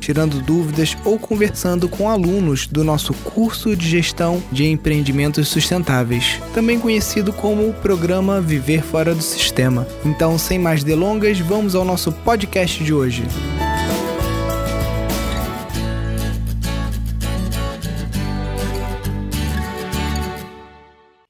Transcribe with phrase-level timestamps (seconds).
[0.00, 6.80] tirando dúvidas ou conversando com alunos do nosso curso de gestão de empreendimentos sustentáveis, também
[6.80, 9.86] conhecido como o programa Viver Fora do Sistema.
[10.04, 13.22] Então, sem mais delongas, vamos ao nosso podcast de hoje.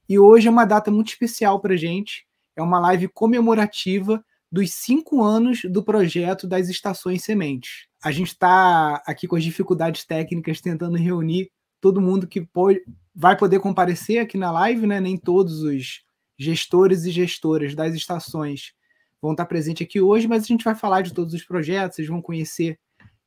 [0.09, 2.27] E hoje é uma data muito especial para gente.
[2.57, 7.87] É uma live comemorativa dos cinco anos do projeto das estações sementes.
[8.03, 11.51] A gente está aqui com as dificuldades técnicas tentando reunir
[11.81, 12.83] todo mundo que pode,
[13.15, 15.01] vai poder comparecer aqui na live, né?
[15.01, 16.03] Nem todos os
[16.39, 18.73] gestores e gestoras das estações
[19.21, 22.09] vão estar presentes aqui hoje, mas a gente vai falar de todos os projetos, vocês
[22.09, 22.79] vão conhecer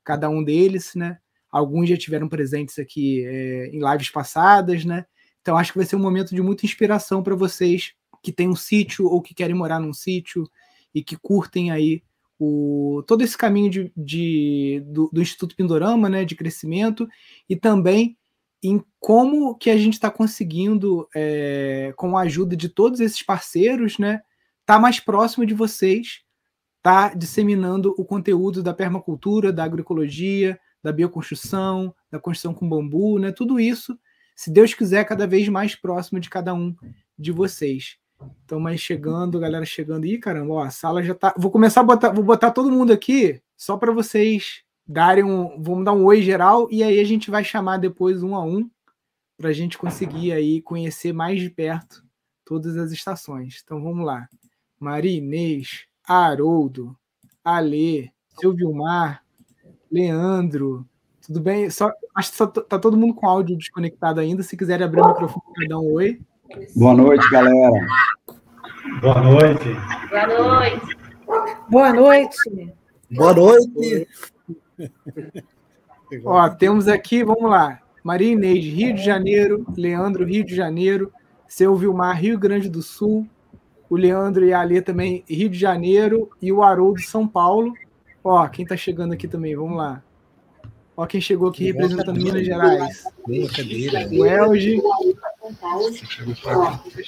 [0.04, 1.20] cada um deles, né?
[1.52, 5.06] Alguns já tiveram presentes aqui é, em lives passadas, né?
[5.42, 7.94] Então acho que vai ser um momento de muita inspiração para vocês
[8.24, 10.50] que têm um sítio ou que querem morar num sítio,
[10.94, 12.04] e que curtem aí
[12.40, 17.08] o, todo esse caminho de, de do, do, Instituto Pindorama, né, de crescimento,
[17.50, 18.18] e também
[18.62, 23.98] em como que a gente está conseguindo, é, com a ajuda de todos esses parceiros,
[23.98, 24.22] né,
[24.66, 26.22] tá mais próximo de vocês,
[26.82, 33.32] tá disseminando o conteúdo da permacultura, da agroecologia, da bioconstrução, da construção com bambu, né,
[33.32, 33.98] tudo isso,
[34.36, 36.76] se Deus quiser, cada vez mais próximo de cada um
[37.18, 37.98] de vocês.
[38.46, 40.06] Então, mas chegando, galera chegando.
[40.06, 41.34] Ih, caramba, ó, a sala já tá.
[41.38, 45.62] Vou começar a botar, vou botar todo mundo aqui, só para vocês darem um.
[45.62, 48.70] Vamos dar um oi geral e aí a gente vai chamar depois um a um
[49.38, 52.04] para a gente conseguir aí conhecer mais de perto
[52.46, 53.62] todas as estações.
[53.64, 54.28] Então vamos lá.
[54.80, 56.96] Marinês, Haroldo,
[57.44, 59.24] Alê, Silviomar,
[59.92, 60.88] Leandro.
[61.26, 61.70] Tudo bem?
[61.70, 64.44] Só, acho que só tá todo mundo com áudio desconectado ainda.
[64.44, 66.20] Se quiserem abrir o microfone dar um oi.
[66.75, 67.88] Boa noite, galera.
[69.02, 69.75] Boa noite.
[70.09, 70.97] Boa noite.
[71.69, 72.74] Boa noite.
[73.12, 74.08] Boa noite.
[76.24, 77.80] Ó, temos aqui, vamos lá.
[78.03, 79.66] Maria Inês, Rio de Janeiro.
[79.75, 81.12] Leandro, Rio de Janeiro.
[81.47, 83.28] Seu Vilmar, Rio Grande do Sul.
[83.90, 86.30] O Leandro e a Alê também, Rio de Janeiro.
[86.41, 87.74] E o Haroldo, São Paulo.
[88.24, 90.03] Ó, quem tá chegando aqui também, vamos lá.
[90.96, 93.06] Ó, quem chegou aqui representando Minas Gerais.
[94.12, 94.80] O Elge.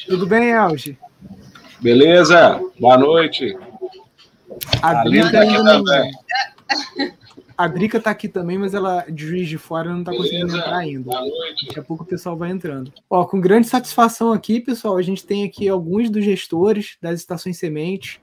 [0.08, 0.98] Tudo bem, Elge?
[1.80, 2.62] Beleza?
[2.78, 3.58] Boa noite.
[4.82, 5.84] A Drica ainda não.
[7.58, 10.30] A Drica tá aqui também, mas ela de juiz de fora não tá Beleza.
[10.30, 11.12] conseguindo entrar ainda.
[11.66, 12.92] Daqui a pouco o pessoal vai entrando.
[13.10, 17.58] Ó, com grande satisfação aqui, pessoal, a gente tem aqui alguns dos gestores das estações
[17.58, 18.20] sementes.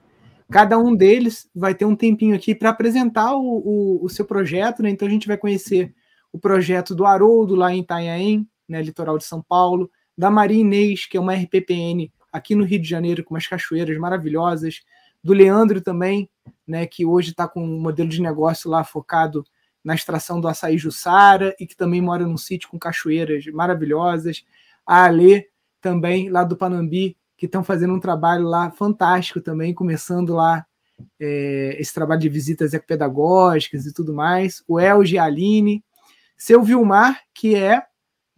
[0.51, 4.83] Cada um deles vai ter um tempinho aqui para apresentar o, o, o, seu projeto,
[4.83, 4.91] né?
[4.91, 5.95] Então a gente vai conhecer
[6.31, 11.07] o projeto do Haroldo lá em Itanhaém, né, litoral de São Paulo, da Maria Inês,
[11.07, 14.83] que é uma RPPN aqui no Rio de Janeiro, com umas cachoeiras maravilhosas,
[15.23, 16.29] do Leandro também,
[16.67, 19.45] né, que hoje está com um modelo de negócio lá focado
[19.85, 24.45] na extração do açaí Jussara e que também mora num sítio com cachoeiras maravilhosas.
[24.87, 25.49] A Alê,
[25.81, 30.65] também, lá do Panambi, que estão fazendo um trabalho lá fantástico também, começando lá
[31.21, 34.63] é, esse trabalho de visitas ecopedagógicas e tudo mais.
[34.69, 35.85] O Elge e a Aline.
[36.39, 37.83] Seu Vilmar, que é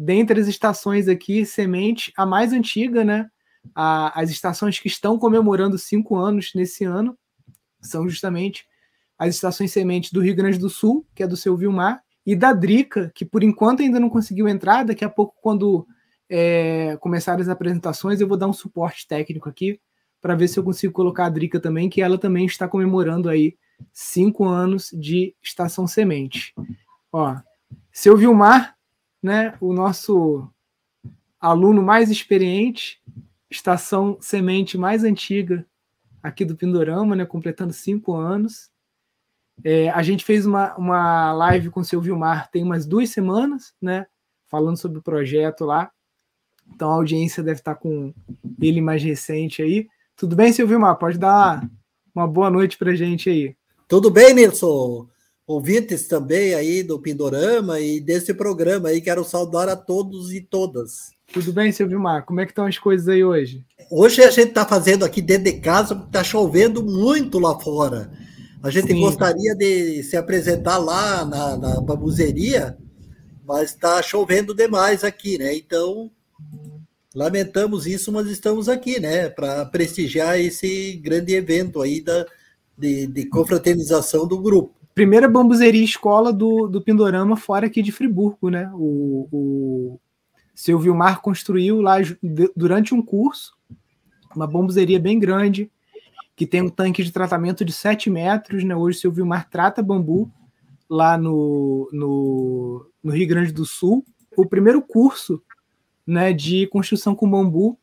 [0.05, 3.29] dentre as estações aqui, Semente, a mais antiga, né?
[3.75, 7.17] A, as estações que estão comemorando cinco anos nesse ano
[7.81, 8.67] são justamente
[9.19, 12.53] as estações Semente do Rio Grande do Sul, que é do seu Vilmar, e da
[12.53, 14.85] Drica, que por enquanto ainda não conseguiu entrar.
[14.85, 15.87] Daqui a pouco, quando
[16.29, 19.81] é, começar as apresentações, eu vou dar um suporte técnico aqui
[20.21, 23.57] para ver se eu consigo colocar a Drica também, que ela também está comemorando aí
[23.93, 26.55] cinco anos de Estação Semente.
[27.11, 27.37] Ó,
[27.91, 28.74] seu Vilmar
[29.25, 30.47] né, o nosso
[31.41, 33.03] aluno mais experiente,
[33.51, 35.67] estação semente mais antiga
[36.23, 38.71] aqui do Pindorama, né, completando cinco anos.
[39.65, 43.73] É, a gente fez uma, uma live com o seu Vilmar tem umas duas semanas,
[43.81, 44.07] né,
[44.47, 45.91] falando sobre o projeto lá.
[46.75, 48.13] Então a audiência deve estar com
[48.61, 49.89] ele mais recente aí.
[50.15, 50.99] Tudo bem, seu Vilmar?
[50.99, 51.67] Pode dar
[52.15, 53.57] uma boa noite para gente aí.
[53.89, 55.09] Tudo bem, Nilson?
[55.47, 59.01] Ouvintes também aí do Pindorama e desse programa aí.
[59.01, 61.13] Quero saudar a todos e todas.
[61.33, 62.25] Tudo bem, seu Vilmar?
[62.25, 63.65] Como é que estão as coisas aí hoje?
[63.91, 68.11] Hoje a gente está fazendo aqui dentro de casa, porque está chovendo muito lá fora.
[68.63, 69.01] A gente Sim.
[69.01, 72.79] gostaria de se apresentar lá na, na babuzeria,
[73.45, 75.55] mas está chovendo demais aqui, né?
[75.55, 76.11] Então,
[77.15, 79.29] lamentamos isso, mas estamos aqui, né?
[79.29, 82.27] Para prestigiar esse grande evento aí da,
[82.77, 84.74] de, de confraternização do grupo.
[84.95, 88.71] Primeira bambuzeria escola do, do Pindorama fora aqui de Friburgo, né?
[88.75, 90.01] O, o
[90.55, 91.97] seu Vilmar construiu lá
[92.55, 93.55] durante um curso
[94.37, 95.71] uma bambuzeria bem grande,
[96.37, 98.75] que tem um tanque de tratamento de 7 metros, né?
[98.75, 100.31] Hoje o seu Vilmar trata bambu
[100.91, 104.05] lá no, no, no Rio Grande do Sul.
[104.37, 105.43] O primeiro curso
[106.07, 107.79] né, de construção com bambu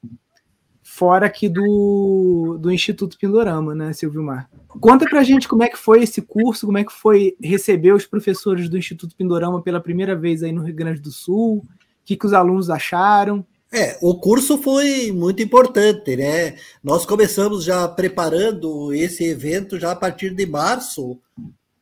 [0.93, 4.49] fora aqui do, do Instituto Pindorama, né, Silvio Mar?
[4.67, 8.05] Conta pra gente como é que foi esse curso, como é que foi receber os
[8.05, 11.65] professores do Instituto Pindorama pela primeira vez aí no Rio Grande do Sul, o
[12.03, 13.45] que, que os alunos acharam.
[13.71, 16.57] É, o curso foi muito importante, né?
[16.83, 21.17] Nós começamos já preparando esse evento já a partir de março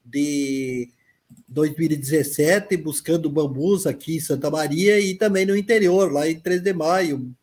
[0.06, 0.88] de
[1.48, 6.74] 2017, buscando bambus aqui em Santa Maria e também no interior, lá em 3 de
[6.74, 7.34] maio,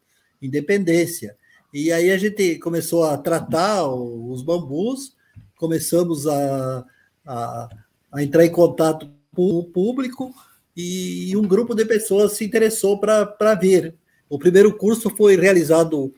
[0.40, 1.36] Independência.
[1.78, 5.14] E aí a gente começou a tratar os bambus,
[5.56, 6.86] começamos a,
[7.26, 7.68] a,
[8.12, 10.34] a entrar em contato com o público
[10.74, 13.94] e um grupo de pessoas se interessou para vir.
[14.26, 16.14] O primeiro curso foi realizado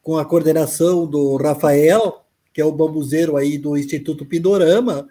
[0.00, 5.06] com a coordenação do Rafael, que é o bambuzeiro aí do Instituto Pindorama,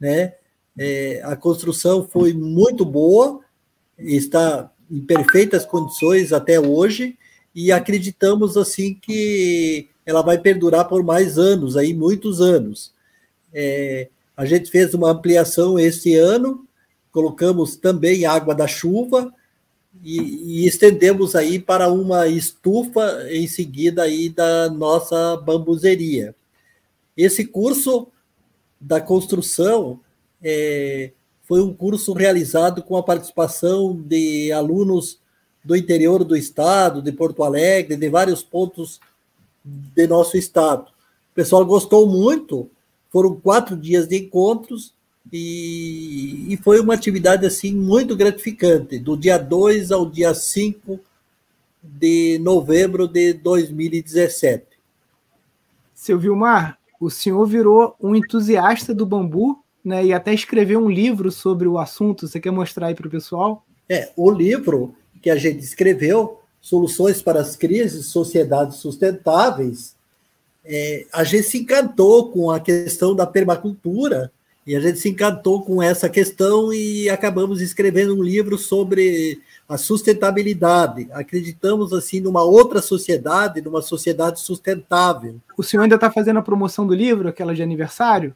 [0.00, 0.34] né?
[0.76, 3.38] É, a construção foi muito boa,
[3.96, 7.16] está em perfeitas condições até hoje,
[7.54, 12.92] e acreditamos assim que ela vai perdurar por mais anos, aí muitos anos.
[13.52, 16.66] É, a gente fez uma ampliação este ano,
[17.12, 19.32] colocamos também água da chuva
[20.02, 26.34] e, e, estendemos aí para uma estufa em seguida aí da nossa bambuzeria.
[27.16, 28.08] Esse curso
[28.80, 30.00] da construção
[30.42, 31.12] é,
[31.44, 35.20] foi um curso realizado com a participação de alunos
[35.64, 39.00] do interior do estado, de Porto Alegre, de vários pontos
[39.64, 40.88] de nosso estado.
[41.32, 42.68] O pessoal gostou muito,
[43.10, 44.92] foram quatro dias de encontros
[45.32, 51.00] e, e foi uma atividade assim muito gratificante, do dia 2 ao dia 5
[51.82, 54.66] de novembro de 2017.
[55.94, 61.30] Seu Vilmar, o senhor virou um entusiasta do bambu né, e até escreveu um livro
[61.30, 62.26] sobre o assunto.
[62.26, 63.64] Você quer mostrar aí para o pessoal?
[63.88, 69.96] É, o livro que a gente escreveu, Soluções para as Crises, Sociedades Sustentáveis,
[70.62, 74.30] é, a gente se encantou com a questão da permacultura
[74.66, 79.78] e a gente se encantou com essa questão e acabamos escrevendo um livro sobre a
[79.78, 81.08] sustentabilidade.
[81.12, 85.36] Acreditamos assim numa outra sociedade, numa sociedade sustentável.
[85.56, 88.34] O senhor ainda está fazendo a promoção do livro, aquela de aniversário?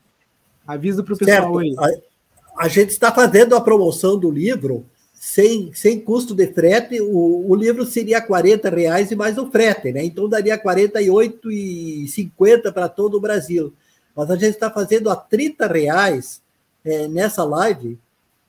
[0.66, 1.74] Avisa para o pessoal aí.
[1.78, 4.86] A, a gente está fazendo a promoção do livro
[5.18, 9.90] sem, sem custo de frete, o, o livro seria 40 reais e mais o frete,
[9.92, 10.04] né?
[10.04, 13.74] Então daria 48,50 para todo o Brasil.
[14.14, 16.40] Mas a gente está fazendo a 30 reais
[16.84, 17.98] é, nessa live,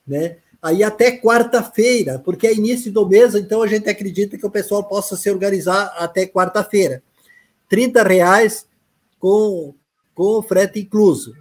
[0.06, 0.36] né?
[0.62, 4.84] Aí até quarta-feira, porque é início do mês, então a gente acredita que o pessoal
[4.84, 7.02] possa se organizar até quarta-feira.
[7.68, 8.64] 30 reais
[9.18, 9.74] com,
[10.14, 11.34] com frete incluso.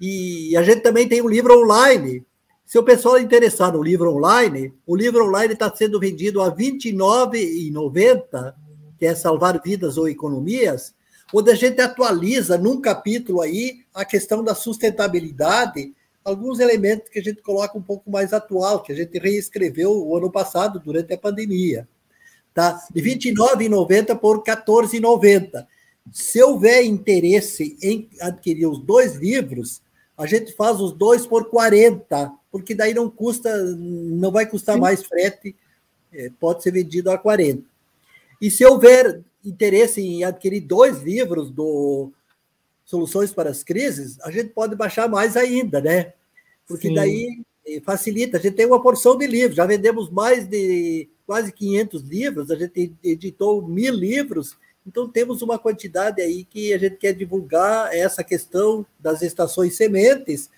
[0.00, 2.22] E a gente também tem um livro online
[2.74, 6.46] se o pessoal é interessar no livro online, o livro online está sendo vendido a
[6.46, 8.52] R$ 29,90,
[8.98, 10.92] que é Salvar Vidas ou Economias,
[11.32, 17.22] onde a gente atualiza num capítulo aí a questão da sustentabilidade, alguns elementos que a
[17.22, 21.18] gente coloca um pouco mais atual, que a gente reescreveu o ano passado, durante a
[21.18, 21.86] pandemia.
[22.52, 22.84] Tá?
[22.92, 25.64] De R$ 29,90 por R$ 14,90.
[26.10, 29.80] Se houver interesse em adquirir os dois livros,
[30.18, 34.80] a gente faz os dois por 40 porque daí não custa, não vai custar Sim.
[34.80, 35.56] mais frete,
[36.12, 37.64] é, pode ser vendido a 40.
[38.40, 42.12] E se houver interesse em adquirir dois livros do
[42.84, 46.12] Soluções para as Crises, a gente pode baixar mais ainda, né?
[46.64, 46.94] Porque Sim.
[46.94, 48.36] daí é, facilita.
[48.36, 52.54] A gente tem uma porção de livros, já vendemos mais de quase 500 livros, a
[52.54, 54.56] gente editou mil livros,
[54.86, 60.48] então temos uma quantidade aí que a gente quer divulgar essa questão das estações sementes,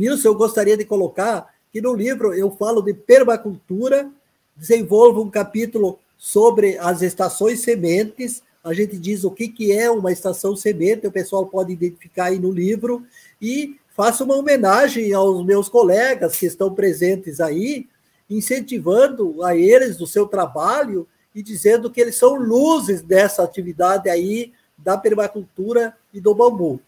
[0.00, 4.10] Nilson, eu gostaria de colocar que no livro eu falo de permacultura,
[4.56, 10.10] desenvolvo um capítulo sobre as estações sementes, a gente diz o que, que é uma
[10.10, 13.06] estação semente, o pessoal pode identificar aí no livro,
[13.42, 17.86] e faço uma homenagem aos meus colegas que estão presentes aí,
[18.28, 24.52] incentivando a eles o seu trabalho e dizendo que eles são luzes dessa atividade aí
[24.78, 26.80] da permacultura e do bambu.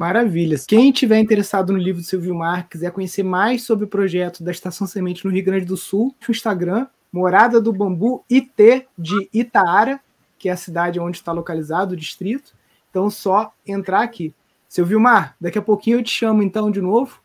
[0.00, 0.64] Maravilhas.
[0.64, 4.50] Quem tiver interessado no livro do Silvio Mar, quiser conhecer mais sobre o projeto da
[4.50, 10.00] Estação Semente no Rio Grande do Sul, no Instagram, Morada do Bambu IT de Itaara,
[10.38, 12.54] que é a cidade onde está localizado o distrito.
[12.88, 14.32] Então, só entrar aqui.
[14.66, 17.20] Seu Vilmar, daqui a pouquinho eu te chamo então de novo.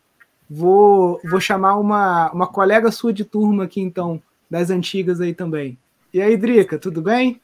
[0.48, 5.78] Vou, vou chamar uma, uma colega sua de turma aqui então, das antigas aí também.
[6.12, 7.40] E aí, Drica, tudo bem?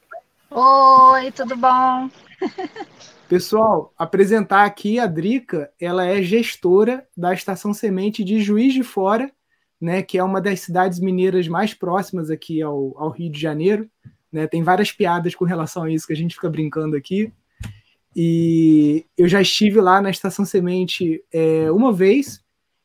[0.51, 2.07] Oi, tudo bom?
[3.33, 9.31] Pessoal, apresentar aqui a Drica, ela é gestora da Estação Semente de Juiz de Fora,
[9.81, 13.89] né, que é uma das cidades mineiras mais próximas aqui ao, ao Rio de Janeiro.
[14.31, 14.45] Né?
[14.45, 17.33] Tem várias piadas com relação a isso que a gente fica brincando aqui.
[18.15, 22.39] E eu já estive lá na Estação Semente é, uma vez,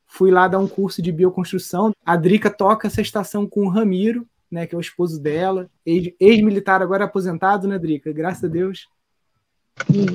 [0.07, 1.93] fui lá dar um curso de bioconstrução.
[2.07, 6.81] A Drica toca essa estação com o Ramiro, né, que é o esposo dela, ex-militar
[6.81, 8.14] agora aposentado, né, Drica?
[8.14, 8.88] Graças a Deus.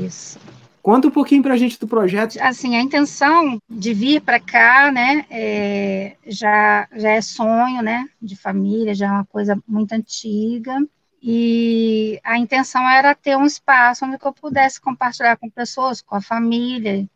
[0.05, 0.39] Isso.
[0.81, 2.37] Conta um pouquinho para a gente do projeto.
[2.41, 8.35] Assim, a intenção de vir para cá, né, é, já, já é sonho, né, de
[8.35, 10.77] família, já é uma coisa muito antiga.
[11.21, 16.21] E a intenção era ter um espaço onde eu pudesse compartilhar com pessoas, com a
[16.21, 17.07] família.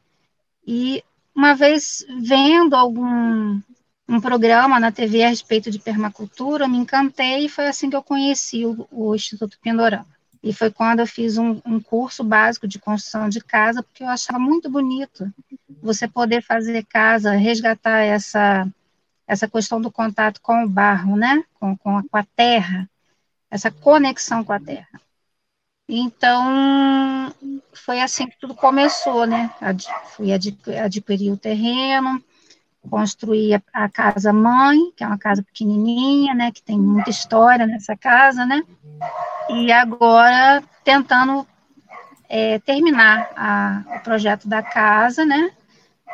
[0.66, 1.04] E
[1.36, 3.62] uma vez vendo algum
[4.10, 8.02] um programa na TV a respeito de permacultura, me encantei e foi assim que eu
[8.02, 10.17] conheci o, o Instituto Pindorama.
[10.44, 14.08] E foi quando eu fiz um, um, curso básico de construção de casa, porque eu
[14.08, 15.32] achava muito bonito
[15.82, 18.68] você poder fazer casa, resgatar essa,
[19.28, 21.44] essa questão do contato com o barro, né?
[21.56, 22.90] Com, com, a, com a terra,
[23.50, 24.88] essa conexão com a terra.
[25.90, 27.34] Então,
[27.74, 29.54] foi assim que tudo começou, né?
[29.62, 32.22] Ad, fui adquirir o terreno,
[32.90, 36.52] construí a, a casa mãe, que é uma casa pequenininha, né?
[36.52, 38.62] Que tem muita história nessa casa, né?
[39.50, 41.48] E agora tentando
[42.30, 45.52] é, terminar a, o projeto da casa, né,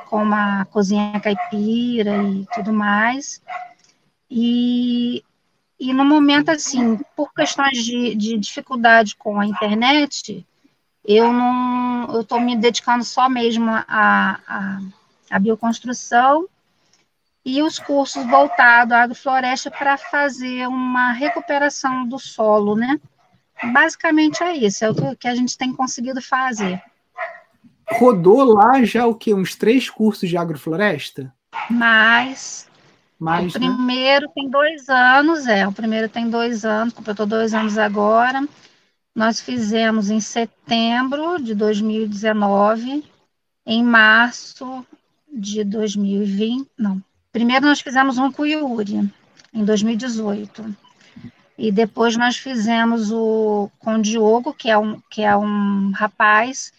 [0.09, 3.41] com uma cozinha caipira e tudo mais,
[4.29, 5.23] e,
[5.79, 10.45] e no momento, assim, por questões de, de dificuldade com a internet,
[11.05, 14.79] eu não, eu estou me dedicando só mesmo a, a,
[15.29, 16.47] a bioconstrução
[17.45, 22.99] e os cursos voltados à agrofloresta para fazer uma recuperação do solo, né?
[23.71, 26.81] Basicamente é isso, é o que a gente tem conseguido fazer.
[27.91, 29.33] Rodou lá já o que?
[29.33, 31.33] Uns três cursos de agrofloresta?
[31.69, 32.67] Mais.
[33.19, 33.67] Mais, o né?
[33.67, 35.65] primeiro tem dois anos, é.
[35.67, 38.45] O primeiro tem dois anos, completou dois anos agora.
[39.15, 43.03] Nós fizemos em setembro de 2019,
[43.65, 44.85] em março
[45.31, 46.69] de 2020.
[46.77, 47.01] Não.
[47.31, 49.09] Primeiro nós fizemos um com Yuri,
[49.53, 50.75] em 2018.
[51.57, 56.73] E depois nós fizemos o com o Diogo, que é um, que é um rapaz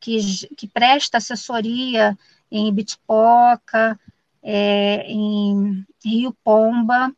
[0.00, 0.18] que,
[0.56, 2.16] que presta assessoria
[2.50, 3.98] em Bitpoca,
[4.42, 7.12] é, em Rio Pomba,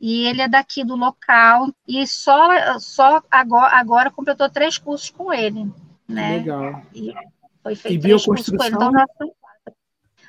[0.00, 5.32] e ele é daqui do local, e só, só agora, agora completou três cursos com
[5.32, 5.70] ele.
[6.08, 6.38] Né?
[6.38, 6.82] Legal.
[6.92, 7.14] E
[7.62, 8.74] foi feito e três cursos com ele.
[8.74, 9.08] Então, nós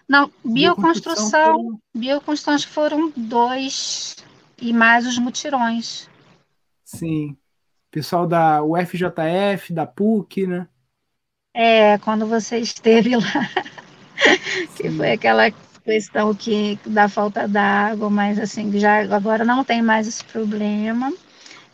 [0.07, 4.17] não, bioconstrução, bioconstrução foram dois
[4.63, 6.09] e mais os mutirões.
[6.83, 7.37] Sim.
[7.91, 10.67] Pessoal da UFJF, da PUC, né?
[11.53, 13.23] É, quando você esteve lá,
[14.75, 15.51] que foi aquela
[15.83, 21.13] questão que da falta d'água, mas assim, já agora não tem mais esse problema.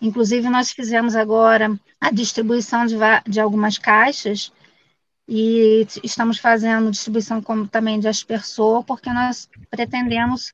[0.01, 2.95] Inclusive, nós fizemos agora a distribuição de,
[3.27, 4.51] de algumas caixas
[5.27, 10.53] e estamos fazendo distribuição como também de aspersor, porque nós pretendemos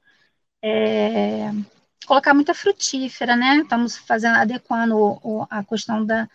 [0.62, 1.51] é,
[2.05, 3.57] colocar muita frutífera, né?
[3.57, 6.29] Estamos fazendo, adequando o, o, a questão da,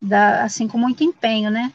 [0.00, 1.72] da, assim, com muito empenho, né?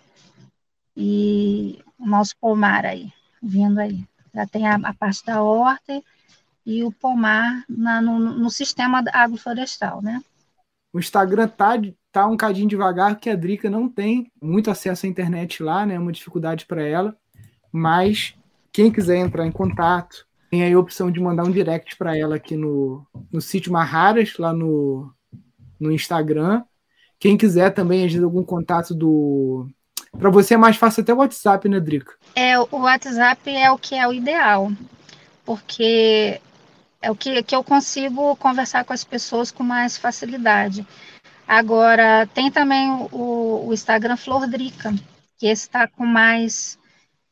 [0.96, 3.12] E o nosso pomar aí,
[3.42, 4.04] vindo aí.
[4.34, 6.02] Já tem a, a parte da horta
[6.66, 10.22] e o pomar na, no, no sistema agroflorestal, né?
[10.94, 11.74] O Instagram tá,
[12.12, 15.96] tá um cadinho devagar, porque a Drica não tem muito acesso à internet lá, né?
[15.96, 17.16] É uma dificuldade para ela.
[17.72, 18.36] Mas
[18.72, 22.36] quem quiser entrar em contato, tem aí a opção de mandar um direct para ela
[22.36, 25.14] aqui no, no sítio Marraras, lá no,
[25.80, 26.64] no Instagram.
[27.20, 29.68] Quem quiser também, às vezes, algum contato do.
[30.18, 32.14] Para você é mais fácil até o WhatsApp, né, Drica?
[32.36, 34.72] É, o WhatsApp é o que é o ideal,
[35.46, 36.42] porque
[37.00, 40.86] é o que, que eu consigo conversar com as pessoas com mais facilidade.
[41.48, 44.94] Agora, tem também o, o Instagram Flor Drica,
[45.38, 46.79] que está com mais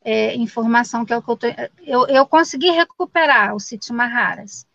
[0.07, 1.47] é, informação, que é o que eu, tô,
[1.85, 4.65] eu Eu consegui recuperar o sítio Marraras,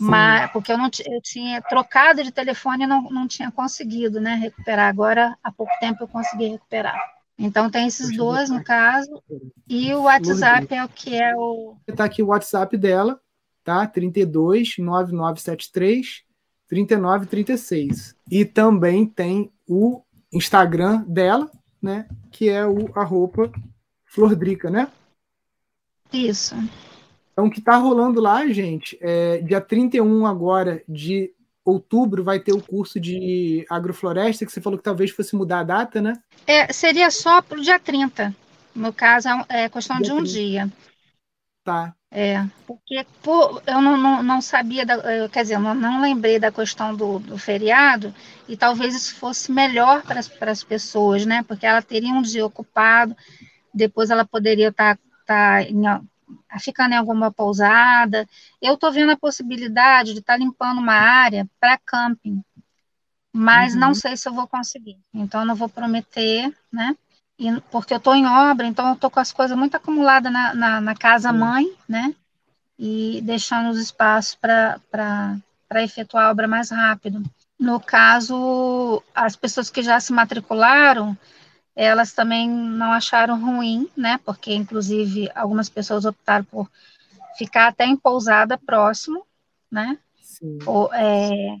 [0.00, 4.34] mas, porque eu, não, eu tinha trocado de telefone e não, não tinha conseguido né,
[4.34, 4.88] recuperar.
[4.88, 6.98] Agora, há pouco tempo, eu consegui recuperar.
[7.38, 9.22] Então, tem esses dois, no caso,
[9.68, 11.76] e o WhatsApp é o que é o.
[11.86, 13.20] Está aqui o WhatsApp dela,
[13.62, 13.86] tá?
[13.86, 16.24] 32 9973
[16.66, 18.16] 3936.
[18.28, 20.02] E também tem o
[20.32, 21.48] Instagram dela,
[21.80, 22.08] né?
[22.32, 23.52] Que é o arroba
[24.14, 24.88] Flor Drica, né?
[26.12, 26.54] Isso.
[27.32, 31.32] Então, o que está rolando lá, gente, é dia 31 agora de
[31.64, 35.64] outubro vai ter o curso de agrofloresta, que você falou que talvez fosse mudar a
[35.64, 36.22] data, né?
[36.46, 38.32] É, seria só para o dia 30.
[38.72, 40.32] No caso, é questão dia de um 30.
[40.32, 40.72] dia.
[41.64, 41.92] Tá.
[42.12, 46.52] É, porque por, eu não, não, não sabia, da, quer dizer, não, não lembrei da
[46.52, 48.14] questão do, do feriado,
[48.48, 51.42] e talvez isso fosse melhor para as, para as pessoas, né?
[51.42, 53.16] Porque ela teria um dia ocupado,
[53.74, 55.82] depois ela poderia estar tá, tá em,
[56.60, 58.26] ficando em alguma pousada.
[58.62, 62.42] Eu estou vendo a possibilidade de estar tá limpando uma área para camping,
[63.32, 63.80] mas uhum.
[63.80, 64.98] não sei se eu vou conseguir.
[65.12, 66.96] Então, não vou prometer, né?
[67.36, 70.54] E, porque eu estou em obra, então eu estou com as coisas muito acumuladas na,
[70.54, 72.14] na, na casa-mãe, né?
[72.78, 75.40] E deixando os espaços para
[75.82, 77.22] efetuar a obra mais rápido.
[77.58, 81.16] No caso, as pessoas que já se matricularam,
[81.74, 84.18] elas também não acharam ruim, né?
[84.24, 86.70] Porque, inclusive, algumas pessoas optaram por
[87.36, 89.26] ficar até em pousada próximo,
[89.70, 89.98] né?
[90.20, 90.58] Sim.
[90.66, 91.58] Ou, é,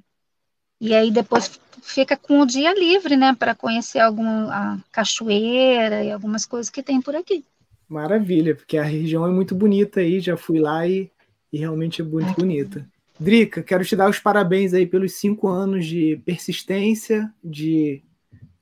[0.80, 3.34] e aí depois fica com o dia livre, né?
[3.34, 7.44] Para conhecer alguma cachoeira e algumas coisas que tem por aqui.
[7.88, 11.10] Maravilha, porque a região é muito bonita aí, já fui lá e,
[11.52, 12.34] e realmente é muito é.
[12.34, 12.86] bonita.
[13.18, 18.02] Drica, quero te dar os parabéns aí pelos cinco anos de persistência, de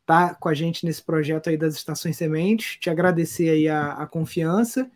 [0.05, 4.07] tá com a gente nesse projeto aí das Estações Sementes, te agradecer aí a, a
[4.07, 4.91] confiança.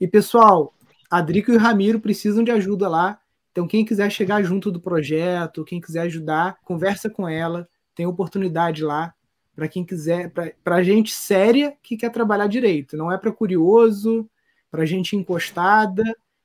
[0.00, 0.74] E, pessoal,
[1.10, 3.20] a Drica e Ramiro precisam de ajuda lá.
[3.50, 8.84] Então, quem quiser chegar junto do projeto, quem quiser ajudar, conversa com ela, tem oportunidade
[8.84, 9.12] lá
[9.54, 12.96] para quem quiser, para gente séria que quer trabalhar direito.
[12.96, 14.28] Não é para curioso,
[14.70, 16.04] para gente encostada,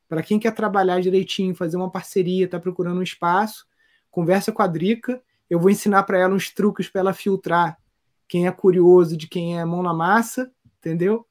[0.09, 3.65] para quem quer trabalhar direitinho, fazer uma parceria, está procurando um espaço,
[4.09, 5.21] conversa com a Drica.
[5.49, 7.77] Eu vou ensinar para ela uns truques para ela filtrar
[8.27, 11.25] quem é curioso de quem é mão na massa, entendeu?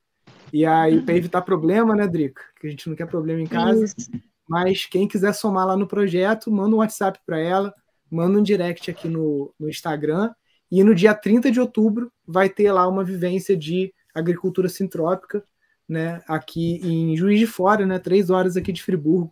[0.52, 2.42] E aí, para evitar problema, né, Drica?
[2.60, 3.84] Que a gente não quer problema em casa.
[3.84, 4.10] Isso.
[4.48, 7.74] Mas quem quiser somar lá no projeto, manda um WhatsApp para ela,
[8.10, 10.32] manda um direct aqui no, no Instagram.
[10.70, 15.44] E no dia 30 de outubro vai ter lá uma vivência de agricultura sintrópica,
[15.88, 19.30] né, aqui em Juiz de Fora, né, três horas aqui de Friburgo,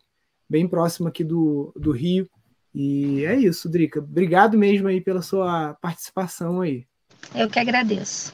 [0.48, 2.28] bem próximo aqui do, do Rio.
[2.74, 4.00] E é isso, Drica.
[4.00, 6.86] Obrigado mesmo aí pela sua participação aí.
[7.34, 8.32] Eu que agradeço.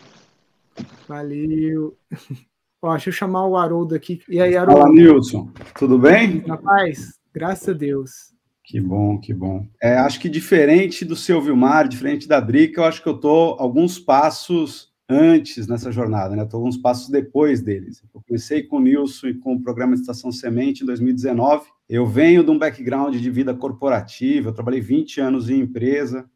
[1.06, 1.96] Valeu.
[2.82, 4.20] Ó, deixa eu chamar o Haroldo aqui.
[4.28, 4.80] E aí, Haroldo?
[4.80, 5.50] Fala, Nilson.
[5.76, 6.38] Tudo bem?
[6.46, 8.32] Rapaz, graças a Deus.
[8.62, 9.66] Que bom, que bom.
[9.82, 13.56] É, acho que diferente do seu Vilmar, diferente da Drica, eu acho que eu estou
[13.58, 16.42] alguns passos antes nessa jornada, né?
[16.42, 18.02] Estou alguns passos depois deles.
[18.14, 21.66] Eu comecei com o Nilson e com o programa Estação Semente em 2019.
[21.88, 26.28] Eu venho de um background de vida corporativa, eu trabalhei 20 anos em empresa,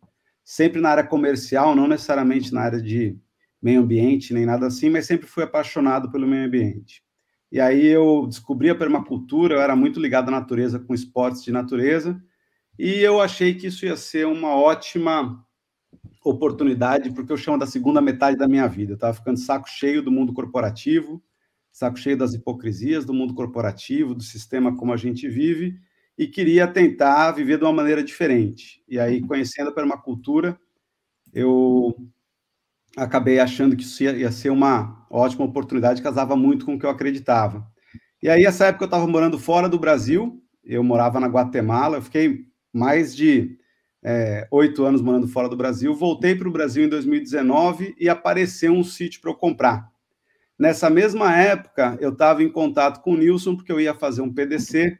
[0.52, 3.16] sempre na área comercial, não necessariamente na área de
[3.62, 7.02] meio ambiente, nem nada assim, mas sempre fui apaixonado pelo meio ambiente.
[7.50, 11.50] E aí eu descobri a permacultura, eu era muito ligado à natureza, com esportes de
[11.50, 12.22] natureza,
[12.78, 15.42] e eu achei que isso ia ser uma ótima
[16.22, 18.92] oportunidade, porque eu chamo da segunda metade da minha vida.
[18.92, 21.24] Eu estava ficando saco cheio do mundo corporativo,
[21.70, 25.80] saco cheio das hipocrisias do mundo corporativo, do sistema como a gente vive,
[26.16, 28.82] e queria tentar viver de uma maneira diferente.
[28.88, 30.58] E aí, conhecendo a permacultura,
[31.32, 31.96] eu
[32.96, 36.86] acabei achando que isso ia, ia ser uma ótima oportunidade, casava muito com o que
[36.86, 37.66] eu acreditava.
[38.22, 42.02] E aí, essa época, eu estava morando fora do Brasil, eu morava na Guatemala, eu
[42.02, 43.58] fiquei mais de
[44.02, 48.72] é, oito anos morando fora do Brasil, voltei para o Brasil em 2019 e apareceu
[48.72, 49.90] um sítio para eu comprar.
[50.58, 54.32] Nessa mesma época, eu estava em contato com o Nilson, porque eu ia fazer um
[54.32, 54.98] PDC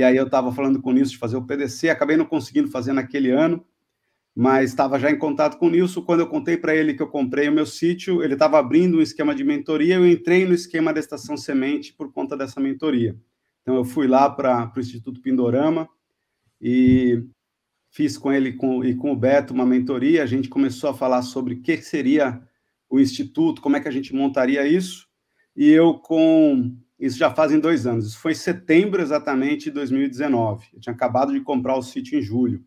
[0.00, 2.68] e aí eu estava falando com o Nilson de fazer o PDC, acabei não conseguindo
[2.68, 3.62] fazer naquele ano,
[4.34, 6.00] mas estava já em contato com o Nilson.
[6.00, 9.02] Quando eu contei para ele que eu comprei o meu sítio, ele estava abrindo um
[9.02, 13.14] esquema de mentoria, eu entrei no esquema da Estação Semente por conta dessa mentoria.
[13.60, 15.86] Então eu fui lá para o Instituto Pindorama
[16.58, 17.22] e
[17.90, 21.20] fiz com ele com, e com o Beto uma mentoria, a gente começou a falar
[21.20, 22.40] sobre o que seria
[22.88, 25.06] o Instituto, como é que a gente montaria isso,
[25.54, 28.08] e eu com isso já fazem dois anos.
[28.08, 30.66] Isso foi em setembro exatamente de 2019.
[30.74, 32.62] Eu tinha acabado de comprar o sítio em julho.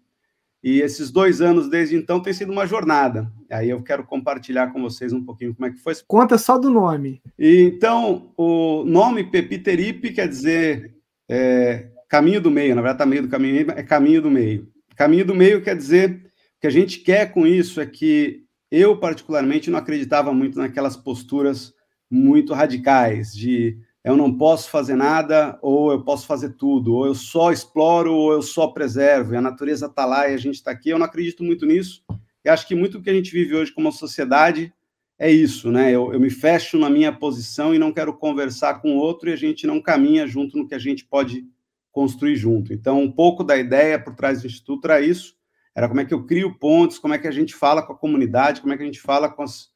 [0.63, 3.31] E esses dois anos desde então tem sido uma jornada.
[3.51, 5.93] Aí eu quero compartilhar com vocês um pouquinho como é que foi.
[6.07, 7.21] Conta só do nome.
[7.37, 10.95] E, então, o nome Pepiteripe quer dizer
[11.29, 12.75] é, caminho do meio.
[12.75, 14.71] Na verdade, está meio do caminho, é caminho do meio.
[14.95, 16.11] Caminho do meio quer dizer
[16.57, 20.95] o que a gente quer com isso é que eu, particularmente, não acreditava muito naquelas
[20.95, 21.73] posturas
[22.09, 27.15] muito radicais de eu não posso fazer nada, ou eu posso fazer tudo, ou eu
[27.15, 30.71] só exploro, ou eu só preservo, e a natureza está lá e a gente está
[30.71, 30.89] aqui.
[30.89, 32.03] Eu não acredito muito nisso.
[32.43, 34.73] Eu acho que muito do que a gente vive hoje como sociedade
[35.17, 35.89] é isso, né?
[35.89, 39.37] Eu, eu me fecho na minha posição e não quero conversar com outro e a
[39.37, 41.45] gente não caminha junto no que a gente pode
[41.89, 42.73] construir junto.
[42.73, 45.37] Então, um pouco da ideia por trás do Instituto era isso,
[45.73, 47.97] era como é que eu crio pontos, como é que a gente fala com a
[47.97, 49.69] comunidade, como é que a gente fala com as,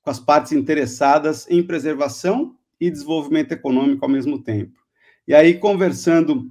[0.00, 4.78] com as partes interessadas em preservação e desenvolvimento econômico ao mesmo tempo.
[5.26, 6.50] E aí, conversando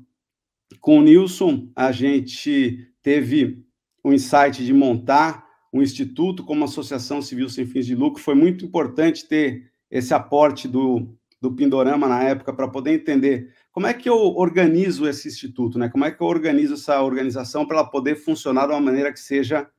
[0.79, 3.63] com o Nilson, a gente teve
[4.03, 8.21] o insight de montar um instituto como associação civil sem fins de lucro.
[8.21, 11.07] Foi muito importante ter esse aporte do,
[11.41, 15.89] do Pindorama na época para poder entender como é que eu organizo esse instituto, né?
[15.89, 19.19] Como é que eu organizo essa organização para ela poder funcionar de uma maneira que
[19.19, 19.69] seja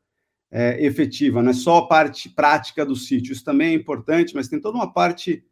[0.51, 3.33] é, efetiva, não é só a parte prática do sítio.
[3.33, 5.45] Isso também é importante, mas tem toda uma parte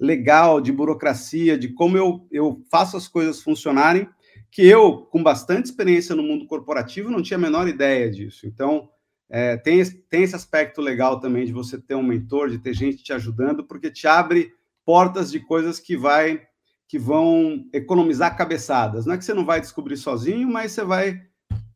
[0.00, 4.08] legal de burocracia, de como eu, eu faço as coisas funcionarem,
[4.50, 8.46] que eu, com bastante experiência no mundo corporativo, não tinha a menor ideia disso.
[8.46, 8.88] Então,
[9.28, 13.04] é, tem, tem esse aspecto legal também de você ter um mentor, de ter gente
[13.04, 14.52] te ajudando, porque te abre
[14.84, 16.48] portas de coisas que vai
[16.88, 19.06] que vão economizar cabeçadas.
[19.06, 21.22] Não é que você não vai descobrir sozinho, mas você vai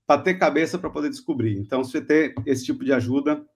[0.08, 1.56] bater cabeça para poder descobrir.
[1.56, 3.46] Então, se você ter esse tipo de ajuda,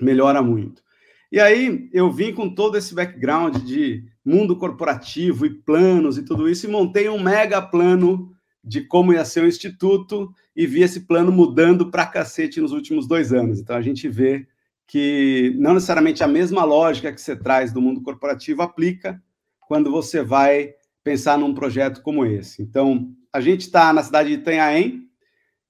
[0.00, 0.85] melhora muito.
[1.30, 6.48] E aí, eu vim com todo esse background de mundo corporativo e planos e tudo
[6.48, 11.00] isso, e montei um mega plano de como ia ser o Instituto, e vi esse
[11.00, 13.60] plano mudando para cacete nos últimos dois anos.
[13.60, 14.46] Então, a gente vê
[14.86, 19.20] que não necessariamente a mesma lógica que você traz do mundo corporativo aplica
[19.60, 22.62] quando você vai pensar num projeto como esse.
[22.62, 25.08] Então, a gente está na cidade de Itanhaém.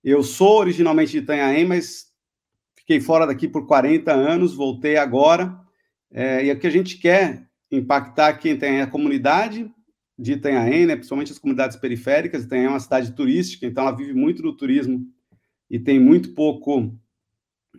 [0.04, 2.05] Eu sou originalmente de Itanhaém, mas
[2.86, 5.58] fiquei fora daqui por 40 anos, voltei agora.
[6.08, 9.68] É, e o que a gente quer impactar quem tem a comunidade
[10.16, 12.44] de Itanhaém, né, principalmente as comunidades periféricas.
[12.44, 15.04] Itanhaém é uma cidade turística, então ela vive muito do turismo
[15.68, 16.96] e tem muito pouco,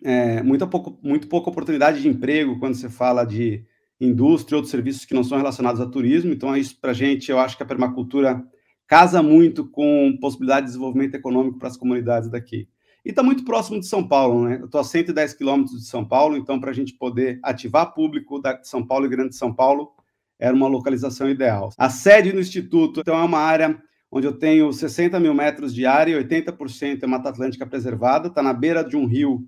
[0.04, 3.66] é, muita pouco, muito pouca oportunidade de emprego quando você fala de
[4.00, 6.34] indústria e outros serviços que não são relacionados a turismo.
[6.34, 8.46] Então, é isso para a gente, eu acho que a permacultura
[8.86, 12.68] casa muito com possibilidade de desenvolvimento econômico para as comunidades daqui.
[13.06, 14.58] E está muito próximo de São Paulo, né?
[14.60, 18.40] Eu estou a 110 quilômetros de São Paulo, então, para a gente poder ativar público
[18.40, 19.94] da São Paulo e Grande São Paulo,
[20.40, 21.70] era uma localização ideal.
[21.78, 23.82] A sede do Instituto, então, é uma área
[24.12, 28.54] onde eu tenho 60 mil metros de área, 80% é Mata Atlântica preservada, está na
[28.54, 29.48] beira de um rio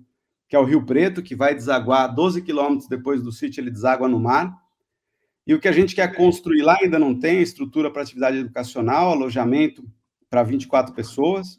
[0.50, 4.08] que é o Rio Preto, que vai desaguar 12 quilômetros depois do sítio, ele deságua
[4.08, 4.52] no mar.
[5.46, 9.12] E o que a gente quer construir lá ainda não tem estrutura para atividade educacional,
[9.12, 9.84] alojamento
[10.28, 11.56] para 24 pessoas.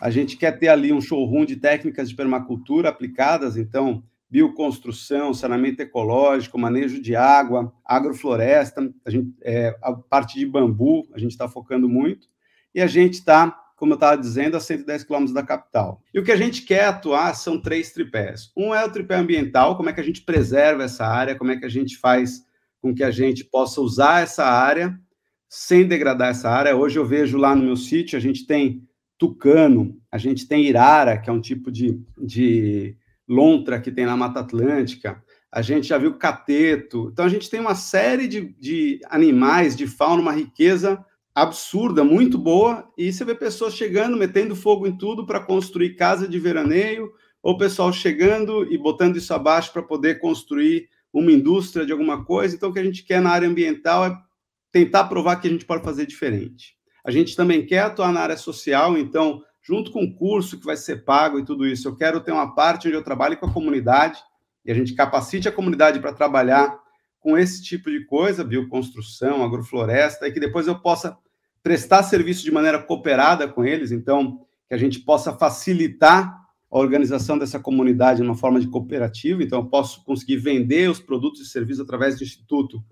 [0.00, 5.82] A gente quer ter ali um showroom de técnicas de permacultura aplicadas, então, bioconstrução, saneamento
[5.82, 11.48] ecológico, manejo de água, agrofloresta, a, gente, é, a parte de bambu, a gente está
[11.48, 12.28] focando muito.
[12.74, 16.02] E a gente está como eu estava dizendo, a 110 quilômetros da capital.
[16.12, 18.50] E o que a gente quer atuar são três tripés.
[18.56, 21.56] Um é o tripé ambiental, como é que a gente preserva essa área, como é
[21.56, 22.42] que a gente faz
[22.80, 24.98] com que a gente possa usar essa área
[25.48, 26.76] sem degradar essa área.
[26.76, 28.85] Hoje eu vejo lá no meu sítio, a gente tem
[29.18, 32.96] tucano, a gente tem irara, que é um tipo de, de
[33.28, 37.08] lontra que tem na Mata Atlântica, a gente já viu cateto.
[37.12, 42.38] Então, a gente tem uma série de, de animais, de fauna, uma riqueza absurda, muito
[42.38, 47.12] boa, e você vê pessoas chegando, metendo fogo em tudo para construir casa de veraneio,
[47.42, 52.54] ou pessoal chegando e botando isso abaixo para poder construir uma indústria de alguma coisa.
[52.54, 54.18] Então, o que a gente quer na área ambiental é
[54.72, 56.75] tentar provar que a gente pode fazer diferente.
[57.06, 60.76] A gente também quer atuar na área social, então, junto com o curso que vai
[60.76, 63.52] ser pago e tudo isso, eu quero ter uma parte onde eu trabalhe com a
[63.52, 64.18] comunidade
[64.64, 66.76] e a gente capacite a comunidade para trabalhar
[67.20, 71.16] com esse tipo de coisa, bioconstrução, agrofloresta, e que depois eu possa
[71.62, 76.36] prestar serviço de maneira cooperada com eles, então, que a gente possa facilitar
[76.68, 80.98] a organização dessa comunidade de uma forma de cooperativa, então eu posso conseguir vender os
[80.98, 82.84] produtos e serviços através do instituto,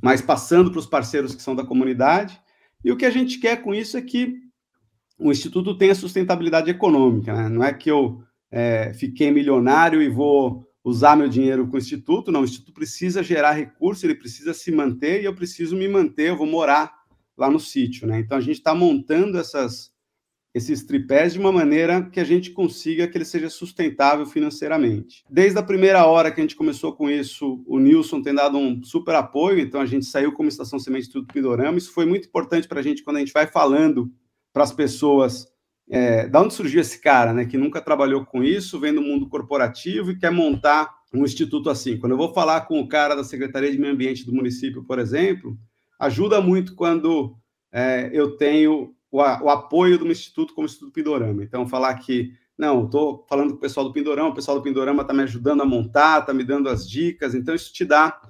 [0.00, 2.40] mas passando para os parceiros que são da comunidade.
[2.84, 4.38] E o que a gente quer com isso é que
[5.18, 7.48] o instituto tenha sustentabilidade econômica, né?
[7.48, 12.32] Não é que eu é, fiquei milionário e vou usar meu dinheiro com o instituto,
[12.32, 12.40] não.
[12.40, 16.30] O instituto precisa gerar recurso, ele precisa se manter e eu preciso me manter.
[16.30, 16.92] Eu vou morar
[17.36, 18.18] lá no sítio, né?
[18.18, 19.90] Então a gente está montando essas,
[20.52, 25.24] esses tripés de uma maneira que a gente consiga que ele seja sustentável financeiramente.
[25.30, 28.82] Desde a primeira hora que a gente começou com isso, o Nilson tem dado um
[28.82, 31.78] super apoio, então a gente saiu como Estação Semente Tudo Pidorama.
[31.78, 34.10] Isso foi muito importante para a gente quando a gente vai falando
[34.52, 35.46] para as pessoas
[35.88, 39.28] é, da onde surgiu esse cara, né, que nunca trabalhou com isso, vem do mundo
[39.28, 41.98] corporativo e quer montar um instituto assim.
[41.98, 44.98] Quando eu vou falar com o cara da Secretaria de Meio Ambiente do município, por
[45.00, 45.56] exemplo,
[45.98, 47.36] ajuda muito quando
[47.72, 51.42] é, eu tenho o, o, apoio do Instituto como Instituto Pindorama.
[51.42, 55.02] Então, falar que Não, estou falando com o pessoal do Pindorama, o pessoal do Pindorama
[55.02, 57.34] está me ajudando a montar, está me dando as dicas.
[57.34, 58.20] Então, isso te dá,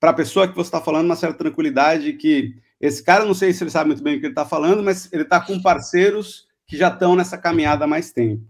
[0.00, 3.52] para a pessoa que você está falando, uma certa tranquilidade que esse cara, não sei
[3.52, 6.48] se ele sabe muito bem o que ele está falando, mas ele está com parceiros
[6.66, 8.44] que já estão nessa caminhada há mais tempo.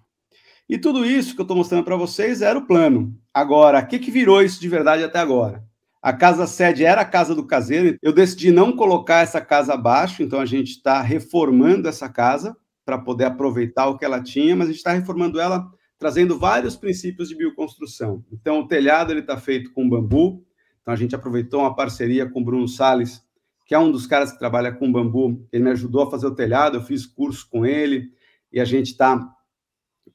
[0.67, 3.15] E tudo isso que eu estou mostrando para vocês era o plano.
[3.35, 5.63] Agora, o que, que virou isso de verdade até agora?
[6.03, 7.97] A casa sede era a casa do caseiro.
[8.03, 12.99] Eu decidi não colocar essa casa abaixo, então a gente está reformando essa casa para
[12.99, 15.71] poder aproveitar o que ela tinha, mas a gente está reformando ela
[16.03, 18.25] trazendo vários princípios de bioconstrução.
[18.33, 20.45] Então, o telhado ele está feito com bambu.
[20.81, 23.23] Então, a gente aproveitou uma parceria com o Bruno Sales,
[23.65, 25.47] que é um dos caras que trabalha com bambu.
[25.53, 28.11] Ele me ajudou a fazer o telhado, eu fiz curso com ele
[28.53, 29.33] e a gente está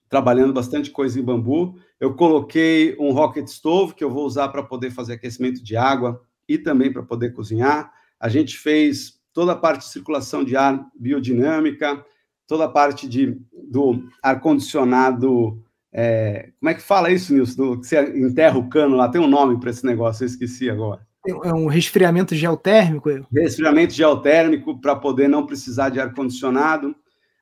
[0.10, 1.80] trabalhando bastante coisa em bambu.
[2.00, 6.22] Eu coloquei um rocket stove que eu vou usar para poder fazer aquecimento de água
[6.48, 7.92] e também para poder cozinhar.
[8.20, 12.04] A gente fez toda a parte de circulação de ar biodinâmica,
[12.48, 15.64] toda a parte de, do ar-condicionado.
[15.92, 17.56] É, como é que fala isso, Nilson?
[17.56, 20.70] Do, que você enterra o cano lá, tem um nome para esse negócio, eu esqueci
[20.70, 21.06] agora.
[21.44, 23.10] É um resfriamento geotérmico?
[23.34, 26.96] Resfriamento geotérmico para poder não precisar de ar-condicionado.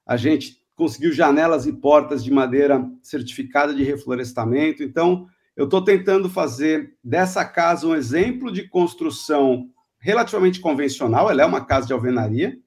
[0.07, 4.83] A gente conseguiu janelas e portas de madeira certificada de reflorestamento.
[4.83, 11.31] Então, eu estou tentando fazer dessa casa um exemplo de construção relativamente convencional.
[11.31, 12.57] Ela é uma casa de alvenaria,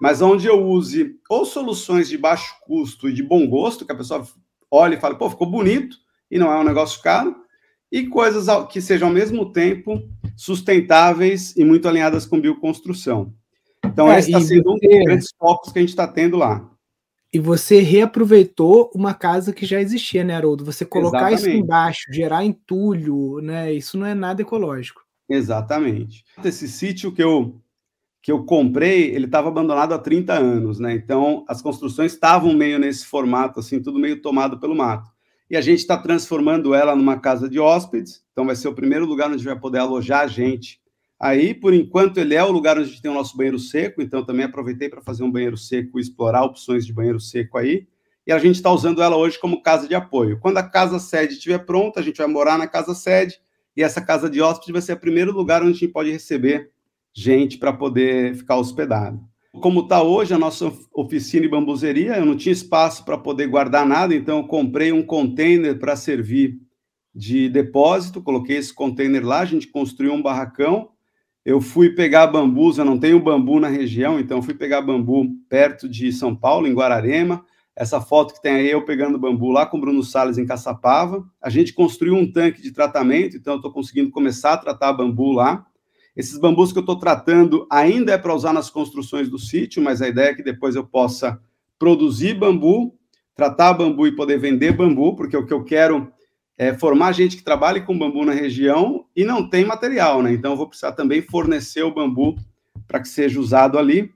[0.00, 3.96] mas onde eu use ou soluções de baixo custo e de bom gosto, que a
[3.96, 4.26] pessoa
[4.70, 5.96] olha e fala, pô, ficou bonito
[6.30, 7.34] e não é um negócio caro,
[7.90, 10.02] e coisas que sejam ao mesmo tempo
[10.36, 13.32] sustentáveis e muito alinhadas com bioconstrução.
[13.84, 16.68] Então, é, esse está sendo um dos grandes focos que a gente está tendo lá.
[17.32, 20.64] E você reaproveitou uma casa que já existia, né, Haroldo?
[20.64, 21.40] Você colocar Exatamente.
[21.40, 23.72] isso embaixo, gerar entulho, né?
[23.72, 25.02] Isso não é nada ecológico.
[25.28, 26.24] Exatamente.
[26.42, 27.60] Esse sítio que eu
[28.20, 30.92] que eu comprei, ele estava abandonado há 30 anos, né?
[30.92, 35.08] Então, as construções estavam meio nesse formato, assim, tudo meio tomado pelo mato.
[35.48, 39.06] E a gente está transformando ela numa casa de hóspedes, então vai ser o primeiro
[39.06, 40.80] lugar onde vai poder alojar a gente
[41.20, 44.00] Aí, por enquanto, ele é o lugar onde a gente tem o nosso banheiro seco,
[44.00, 47.88] então também aproveitei para fazer um banheiro seco e explorar opções de banheiro seco aí.
[48.24, 50.38] E a gente está usando ela hoje como casa de apoio.
[50.38, 53.40] Quando a casa sede estiver pronta, a gente vai morar na casa sede,
[53.76, 56.70] e essa casa de hóspede vai ser o primeiro lugar onde a gente pode receber
[57.12, 59.20] gente para poder ficar hospedado.
[59.60, 63.84] Como está hoje a nossa oficina e bambuzeria, eu não tinha espaço para poder guardar
[63.84, 66.60] nada, então eu comprei um container para servir
[67.12, 70.90] de depósito, coloquei esse container lá, a gente construiu um barracão
[71.48, 75.88] eu fui pegar bambus, eu não tenho bambu na região, então fui pegar bambu perto
[75.88, 77.42] de São Paulo, em Guararema.
[77.74, 81.26] Essa foto que tem aí eu pegando bambu lá com o Bruno Salles em Caçapava.
[81.40, 85.32] A gente construiu um tanque de tratamento, então eu estou conseguindo começar a tratar bambu
[85.32, 85.64] lá.
[86.14, 90.02] Esses bambus que eu estou tratando ainda é para usar nas construções do sítio, mas
[90.02, 91.40] a ideia é que depois eu possa
[91.78, 92.94] produzir bambu,
[93.34, 96.12] tratar bambu e poder vender bambu, porque o que eu quero
[96.58, 100.32] é, formar gente que trabalhe com bambu na região e não tem material, né?
[100.32, 102.36] Então eu vou precisar também fornecer o bambu
[102.88, 104.10] para que seja usado ali.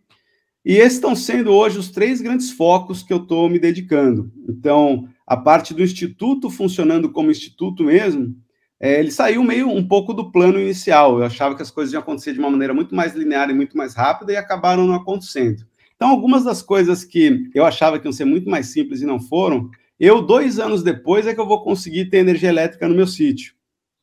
[0.64, 4.32] E esses estão sendo hoje os três grandes focos que eu estou me dedicando.
[4.48, 8.34] Então, a parte do instituto funcionando como instituto mesmo,
[8.78, 11.18] é, ele saiu meio um pouco do plano inicial.
[11.18, 13.76] Eu achava que as coisas iam acontecer de uma maneira muito mais linear e muito
[13.76, 15.64] mais rápida e acabaram não acontecendo.
[15.94, 19.20] Então, algumas das coisas que eu achava que iam ser muito mais simples e não
[19.20, 19.70] foram,
[20.04, 23.54] eu, dois anos depois, é que eu vou conseguir ter energia elétrica no meu sítio.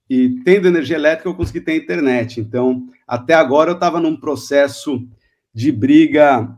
[0.10, 2.40] E tendo energia elétrica, eu consegui ter internet.
[2.40, 5.06] Então, até agora, eu estava num processo
[5.54, 6.58] de briga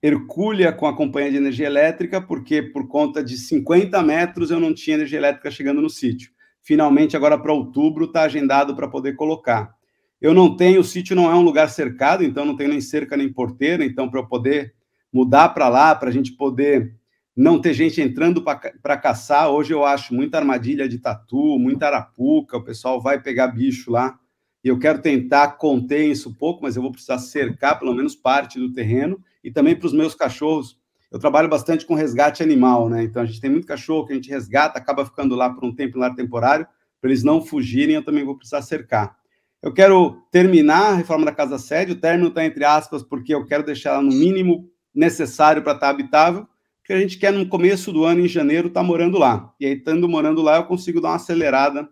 [0.00, 4.72] hercúlea com a companhia de energia elétrica, porque por conta de 50 metros eu não
[4.72, 6.30] tinha energia elétrica chegando no sítio.
[6.62, 9.74] Finalmente, agora para outubro, está agendado para poder colocar.
[10.20, 13.16] Eu não tenho, o sítio não é um lugar cercado, então não tenho nem cerca
[13.16, 14.72] nem porteira, então para eu poder
[15.12, 16.96] mudar para lá, para a gente poder
[17.38, 19.48] não ter gente entrando para caçar.
[19.48, 24.18] Hoje eu acho muita armadilha de tatu, muita arapuca, o pessoal vai pegar bicho lá.
[24.64, 28.16] E eu quero tentar conter isso um pouco, mas eu vou precisar cercar pelo menos
[28.16, 30.76] parte do terreno e também para os meus cachorros.
[31.12, 33.04] Eu trabalho bastante com resgate animal, né?
[33.04, 35.72] Então a gente tem muito cachorro que a gente resgata, acaba ficando lá por um
[35.72, 36.66] tempo em lar temporário,
[37.00, 39.16] para eles não fugirem, eu também vou precisar cercar.
[39.62, 43.46] Eu quero terminar a reforma da casa sede, o término está entre aspas, porque eu
[43.46, 46.48] quero deixar ela no mínimo necessário para estar tá habitável,
[46.88, 49.54] que a gente quer no começo do ano, em janeiro, estar tá morando lá.
[49.60, 51.86] E aí, estando morando lá, eu consigo dar uma acelerada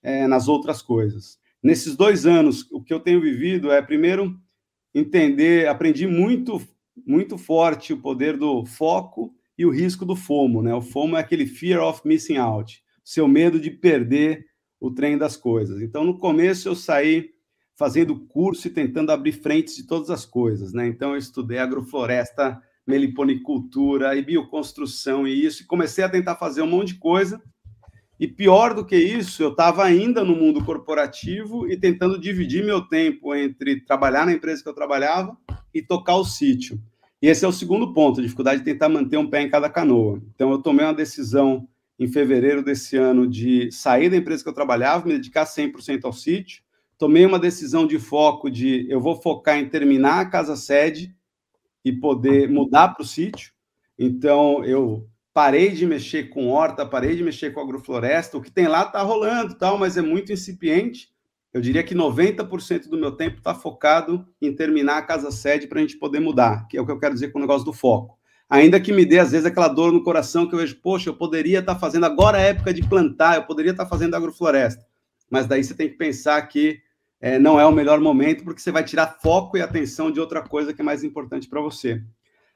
[0.00, 1.36] é, nas outras coisas.
[1.60, 4.38] Nesses dois anos, o que eu tenho vivido é, primeiro,
[4.94, 6.62] entender, aprendi muito,
[7.04, 10.72] muito forte o poder do foco e o risco do FOMO, né?
[10.72, 14.46] O FOMO é aquele fear of missing out, seu medo de perder
[14.78, 15.82] o trem das coisas.
[15.82, 17.30] Então, no começo, eu saí
[17.74, 20.86] fazendo curso e tentando abrir frentes de todas as coisas, né?
[20.86, 26.66] Então, eu estudei agrofloresta meliponicultura e bioconstrução e isso, e comecei a tentar fazer um
[26.66, 27.40] monte de coisa.
[28.18, 32.82] E pior do que isso, eu estava ainda no mundo corporativo e tentando dividir meu
[32.82, 35.34] tempo entre trabalhar na empresa que eu trabalhava
[35.72, 36.78] e tocar o sítio.
[37.22, 39.70] E esse é o segundo ponto, a dificuldade de tentar manter um pé em cada
[39.70, 40.20] canoa.
[40.34, 41.66] Então, eu tomei uma decisão
[41.98, 46.12] em fevereiro desse ano de sair da empresa que eu trabalhava, me dedicar 100% ao
[46.12, 46.62] sítio.
[46.98, 51.14] Tomei uma decisão de foco de eu vou focar em terminar a casa sede
[51.84, 53.52] e poder mudar para o sítio.
[53.98, 58.36] Então, eu parei de mexer com horta, parei de mexer com agrofloresta.
[58.36, 61.08] O que tem lá está rolando, tal, mas é muito incipiente.
[61.52, 65.78] Eu diria que 90% do meu tempo está focado em terminar a casa sede para
[65.78, 67.72] a gente poder mudar, que é o que eu quero dizer com o negócio do
[67.72, 68.18] foco.
[68.48, 71.14] Ainda que me dê, às vezes, aquela dor no coração que eu vejo, poxa, eu
[71.14, 74.84] poderia estar tá fazendo, agora é época de plantar, eu poderia estar tá fazendo agrofloresta.
[75.30, 76.80] Mas daí você tem que pensar que
[77.20, 80.42] é, não é o melhor momento, porque você vai tirar foco e atenção de outra
[80.42, 82.02] coisa que é mais importante para você.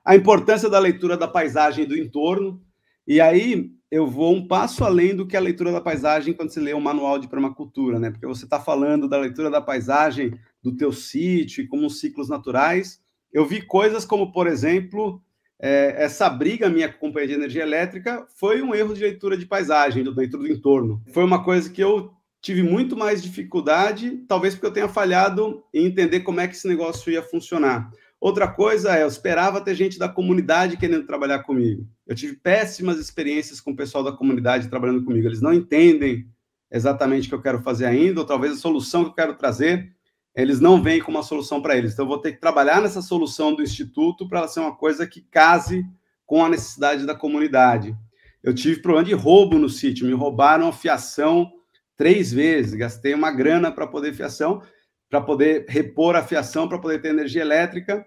[0.05, 2.63] A importância da leitura da paisagem do entorno,
[3.07, 6.61] e aí eu vou um passo além do que a leitura da paisagem quando você
[6.61, 8.11] lê um manual de permacultura, né?
[8.11, 12.29] Porque você está falando da leitura da paisagem do teu sítio e como os ciclos
[12.29, 13.01] naturais.
[13.33, 15.23] Eu vi coisas como, por exemplo,
[15.61, 19.37] é, essa briga minha com a companhia de energia elétrica foi um erro de leitura
[19.37, 21.03] de paisagem, do leitura do entorno.
[21.13, 22.13] Foi uma coisa que eu
[22.45, 26.69] tive muito mais dificuldade, talvez porque eu tenha falhado em entender como é que esse
[26.69, 27.91] negócio ia funcionar.
[28.21, 31.89] Outra coisa é, eu esperava ter gente da comunidade querendo trabalhar comigo.
[32.07, 35.27] Eu tive péssimas experiências com o pessoal da comunidade trabalhando comigo.
[35.27, 36.29] Eles não entendem
[36.71, 39.91] exatamente o que eu quero fazer ainda, ou talvez a solução que eu quero trazer,
[40.37, 41.95] eles não vêm com uma solução para eles.
[41.95, 45.07] Então, eu vou ter que trabalhar nessa solução do instituto para ela ser uma coisa
[45.07, 45.83] que case
[46.27, 47.97] com a necessidade da comunidade.
[48.43, 51.51] Eu tive problema de roubo no sítio, me roubaram a fiação
[51.97, 54.63] três vezes, gastei uma grana para poder fiação,
[55.09, 58.05] para poder repor a fiação, para poder ter energia elétrica.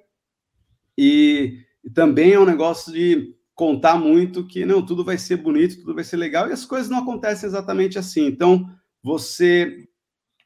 [0.98, 5.80] E, e, também é um negócio de contar muito que não, tudo vai ser bonito,
[5.80, 8.26] tudo vai ser legal, e as coisas não acontecem exatamente assim.
[8.26, 8.70] Então,
[9.02, 9.88] você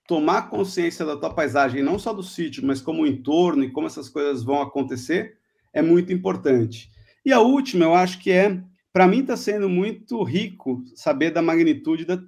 [0.08, 3.88] tomar consciência da tua paisagem, não só do sítio, mas como o entorno e como
[3.88, 5.38] essas coisas vão acontecer,
[5.73, 6.89] é muito importante.
[7.25, 11.41] E a última, eu acho que é, para mim está sendo muito rico saber da
[11.41, 12.21] magnitude da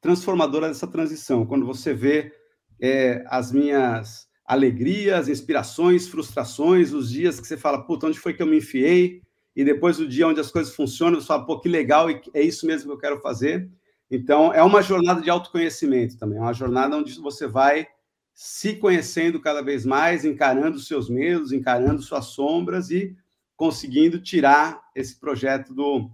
[0.00, 1.46] transformadora dessa transição.
[1.46, 2.32] Quando você vê
[2.80, 8.42] é, as minhas alegrias, inspirações, frustrações, os dias que você fala, puta, onde foi que
[8.42, 9.20] eu me enfiei?
[9.54, 12.42] E depois o dia onde as coisas funcionam, você fala, pô, que legal, e é
[12.42, 13.68] isso mesmo que eu quero fazer.
[14.10, 17.88] Então, é uma jornada de autoconhecimento também, é uma jornada onde você vai
[18.32, 23.16] se conhecendo cada vez mais, encarando seus medos, encarando suas sombras e
[23.56, 26.10] conseguindo tirar esse projeto do,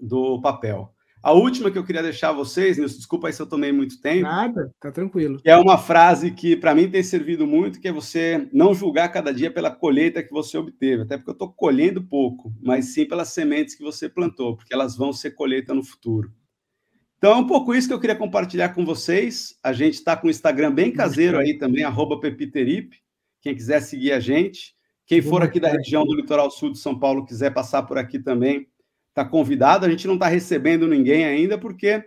[0.00, 0.92] do papel.
[1.22, 4.00] A última que eu queria deixar a vocês, Nilson, desculpa aí se eu tomei muito
[4.00, 4.22] tempo.
[4.22, 5.40] Nada, tá tranquilo.
[5.44, 9.32] É uma frase que para mim tem servido muito, que é você não julgar cada
[9.32, 13.30] dia pela colheita que você obteve, até porque eu estou colhendo pouco, mas sim pelas
[13.30, 16.32] sementes que você plantou, porque elas vão ser colheita no futuro.
[17.18, 19.58] Então é um pouco isso que eu queria compartilhar com vocês.
[19.62, 22.96] A gente está com o Instagram bem caseiro aí também, arroba Pepiterip.
[23.40, 24.76] Quem quiser seguir a gente.
[25.04, 28.18] Quem for aqui da região do litoral sul de São Paulo quiser passar por aqui
[28.18, 28.68] também,
[29.18, 29.84] está convidado.
[29.84, 32.04] A gente não está recebendo ninguém ainda porque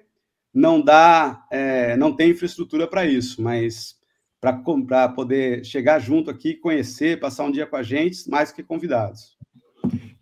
[0.54, 4.00] não dá, é, não tem infraestrutura para isso, mas
[4.40, 9.38] para poder chegar junto aqui, conhecer, passar um dia com a gente, mais que convidados.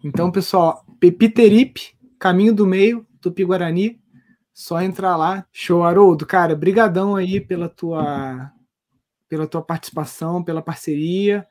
[0.03, 4.01] Então, pessoal, Pepiteripe, caminho do meio, Tupi-Guarani,
[4.53, 5.45] só entrar lá.
[5.53, 8.51] Show, Haroldo, cara, brigadão aí pela tua,
[9.29, 11.47] pela tua participação, pela parceria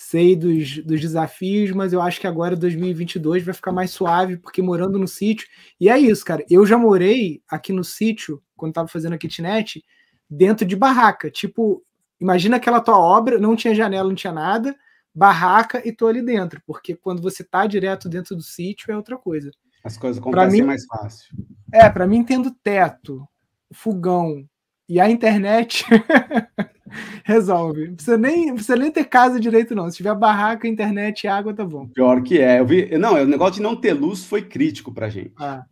[0.00, 4.62] sei dos, dos desafios, mas eu acho que agora 2022 vai ficar mais suave, porque
[4.62, 5.48] morando no sítio.
[5.80, 6.44] E é isso, cara.
[6.48, 9.82] Eu já morei aqui no sítio, quando estava fazendo a kitnet,
[10.30, 11.28] dentro de barraca.
[11.28, 11.82] Tipo,
[12.20, 14.76] imagina aquela tua obra, não tinha janela, não tinha nada,
[15.12, 19.18] barraca e tô ali dentro, porque quando você tá direto dentro do sítio é outra
[19.18, 19.50] coisa.
[19.82, 21.34] As coisas acontecem mim, mais fácil.
[21.74, 23.26] É, para mim, tendo teto,
[23.72, 24.48] fogão
[24.88, 25.84] e a internet.
[27.24, 27.88] Resolve.
[27.88, 29.90] Não precisa, nem, não precisa nem ter casa direito, não.
[29.90, 31.88] Se tiver barraca, internet e água, tá bom.
[31.88, 32.60] Pior que é.
[32.60, 32.96] Eu vi...
[32.98, 35.32] Não, o negócio de não ter luz foi crítico pra gente.
[35.38, 35.64] Ah.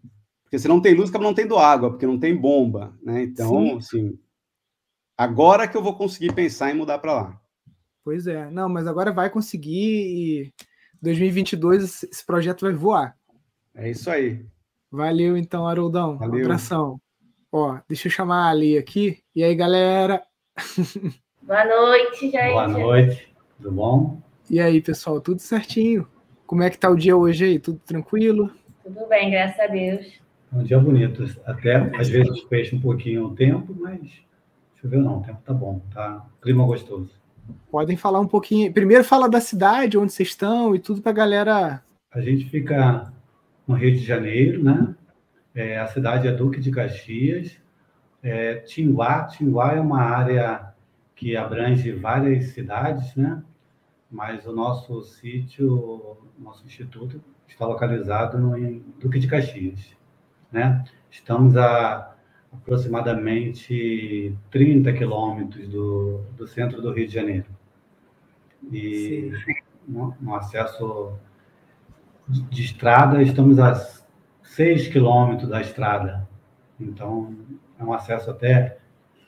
[0.45, 3.25] Porque se não tem luz, acaba não tendo água, porque não tem bomba, né?
[3.25, 3.77] Então, Sim.
[3.77, 4.19] assim.
[5.19, 7.41] Agora que eu vou conseguir pensar em mudar para lá.
[8.05, 8.51] Pois é.
[8.51, 10.55] Não, mas agora vai conseguir e
[11.03, 13.17] 2022 esse projeto vai voar.
[13.75, 14.47] É isso aí.
[14.91, 16.17] Valeu, então, Haroldão.
[16.19, 16.41] Valeu.
[16.41, 17.01] Um abração.
[17.51, 19.19] Ó, deixa eu chamar a Ali aqui.
[19.35, 20.23] E aí, galera?
[21.43, 22.53] Boa noite, gente.
[22.53, 24.21] Boa noite, tudo bom?
[24.51, 26.09] E aí, pessoal, tudo certinho?
[26.47, 27.59] Como é que tá o dia hoje aí?
[27.59, 28.51] Tudo tranquilo?
[28.83, 30.21] Tudo bem, graças a Deus.
[30.53, 31.25] Um dia bonito.
[31.45, 34.11] Até às vezes fecha um pouquinho o tempo, mas
[34.81, 37.11] choveu não, o tempo tá bom, tá clima gostoso.
[37.71, 38.73] podem falar um pouquinho.
[38.73, 41.83] Primeiro fala da cidade, onde vocês estão e tudo para a galera.
[42.13, 43.13] A gente fica
[43.67, 44.95] no Rio de Janeiro, né?
[45.55, 47.57] É, a cidade é Duque de Caxias.
[48.29, 50.75] É, Tinguá, Tinguá é uma área
[51.15, 53.41] que abrange várias cidades, né?
[54.11, 59.97] Mas o nosso sítio, nosso instituto, está localizado no, em Duque de Caxias,
[60.51, 60.85] né?
[61.09, 62.17] Estamos a
[62.53, 67.47] aproximadamente 30 quilômetros do, do centro do Rio de Janeiro.
[68.73, 69.31] E
[69.87, 71.13] no, no, acesso
[72.29, 73.73] de, de, estrada, estamos a
[74.43, 76.29] 6 quilômetros da estrada.
[76.81, 77.33] Então,
[77.79, 78.79] é um acesso até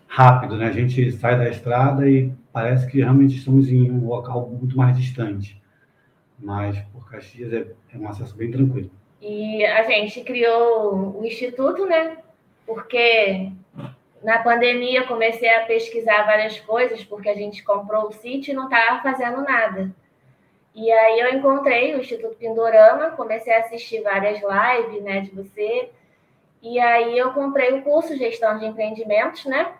[0.07, 0.66] rápido, né?
[0.66, 4.96] A gente sai da estrada e parece que realmente estamos em um local muito mais
[4.96, 5.61] distante.
[6.38, 8.90] Mas por Caxias é, é um acesso bem tranquilo.
[9.20, 12.18] E a gente criou o instituto, né?
[12.68, 13.51] porque
[14.22, 18.64] na pandemia comecei a pesquisar várias coisas, porque a gente comprou o sítio e não
[18.64, 19.90] estava fazendo nada.
[20.74, 25.90] E aí eu encontrei o Instituto Pindorama, comecei a assistir várias lives né, de você,
[26.62, 29.74] e aí eu comprei o curso Gestão de Empreendimentos, né?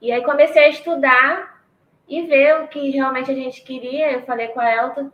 [0.00, 1.62] E aí comecei a estudar
[2.08, 4.12] e ver o que realmente a gente queria.
[4.12, 5.10] Eu falei com a Elton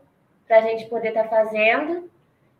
[0.46, 2.10] para a gente poder estar tá fazendo.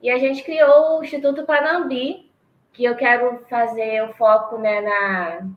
[0.01, 2.31] E a gente criou o Instituto Panambi,
[2.73, 5.49] que eu quero fazer o foco né, na,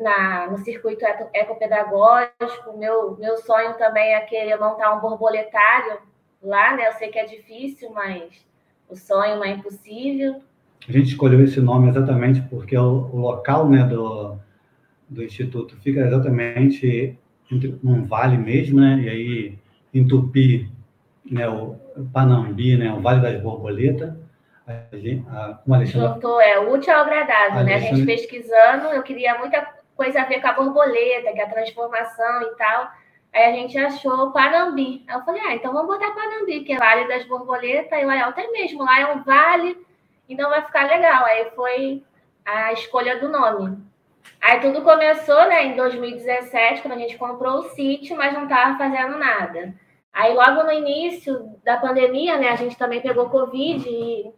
[0.00, 1.04] na, no circuito
[1.34, 2.76] ecopedagógico.
[2.76, 5.98] Meu, meu sonho também é querer montar um borboletário
[6.40, 6.88] lá, né?
[6.88, 8.46] Eu sei que é difícil, mas
[8.88, 10.42] o sonho não é impossível.
[10.88, 14.36] A gente escolheu esse nome exatamente porque o, o local né, do,
[15.08, 17.18] do Instituto fica exatamente
[17.50, 19.00] entre um vale mesmo, né?
[19.00, 19.58] E aí,
[19.92, 20.70] em Tupi,
[21.24, 21.76] né, o
[22.12, 24.14] Panambi, né, o Vale das Borboletas,
[24.66, 26.08] a gente, a, Alexandre...
[26.08, 27.74] Juntou, é útil ao agradável, a né?
[27.74, 27.88] Alexandre...
[27.88, 29.66] A gente pesquisando, eu queria muita
[29.96, 32.90] coisa a ver com a borboleta, que é a transformação e tal.
[33.32, 35.04] Aí a gente achou Panambi.
[35.06, 38.00] Aí eu falei, ah, então vamos botar Panambi, que é Vale das Borboletas.
[38.00, 39.76] E olha, até mesmo, lá é um vale,
[40.32, 41.24] então vai ficar legal.
[41.24, 42.02] Aí foi
[42.44, 43.78] a escolha do nome.
[44.40, 48.78] Aí tudo começou, né, em 2017, quando a gente comprou o sítio, mas não estava
[48.78, 49.74] fazendo nada.
[50.12, 54.32] Aí logo no início da pandemia, né, a gente também pegou Covid e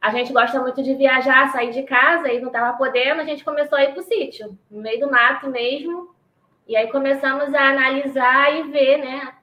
[0.00, 3.44] a gente gosta muito de viajar, sair de casa e não estava podendo, a gente
[3.44, 6.14] começou a ir para o sítio, no meio do mato mesmo.
[6.66, 9.34] E aí começamos a analisar e ver, né,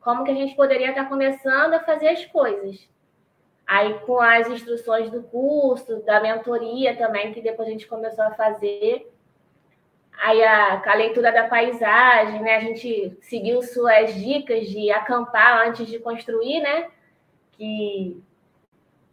[0.00, 2.88] como que a gente poderia estar começando a fazer as coisas.
[3.70, 8.32] Aí com as instruções do curso, da mentoria também, que depois a gente começou a
[8.32, 9.08] fazer.
[10.20, 15.86] Aí a, a leitura da paisagem, né, a gente seguiu suas dicas de acampar antes
[15.86, 16.88] de construir, né,
[17.52, 18.20] que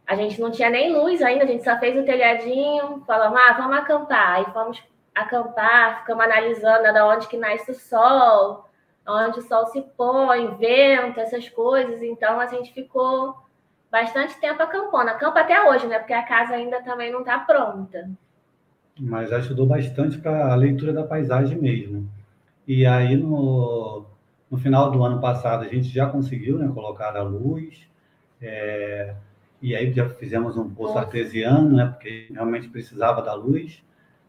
[0.04, 3.52] a gente não tinha nem luz ainda, a gente só fez o telhadinho, falamos, ah,
[3.52, 4.38] vamos acampar.
[4.38, 4.82] Aí fomos
[5.14, 8.68] acampar, ficamos analisando da onde que nasce o sol,
[9.06, 12.02] onde o sol se põe, vento, essas coisas.
[12.02, 13.36] Então a gente ficou
[13.90, 15.10] bastante tempo acampando.
[15.10, 15.98] Acampa até hoje, né?
[15.98, 18.10] Porque a casa ainda também não está pronta.
[18.98, 22.08] Mas ajudou bastante para a leitura da paisagem mesmo.
[22.66, 24.04] E aí no,
[24.50, 27.88] no final do ano passado a gente já conseguiu né, colocar a luz.
[28.40, 29.14] É,
[29.60, 31.06] e aí já fizemos um poço Nossa.
[31.06, 33.82] artesiano, né, porque realmente precisava da luz.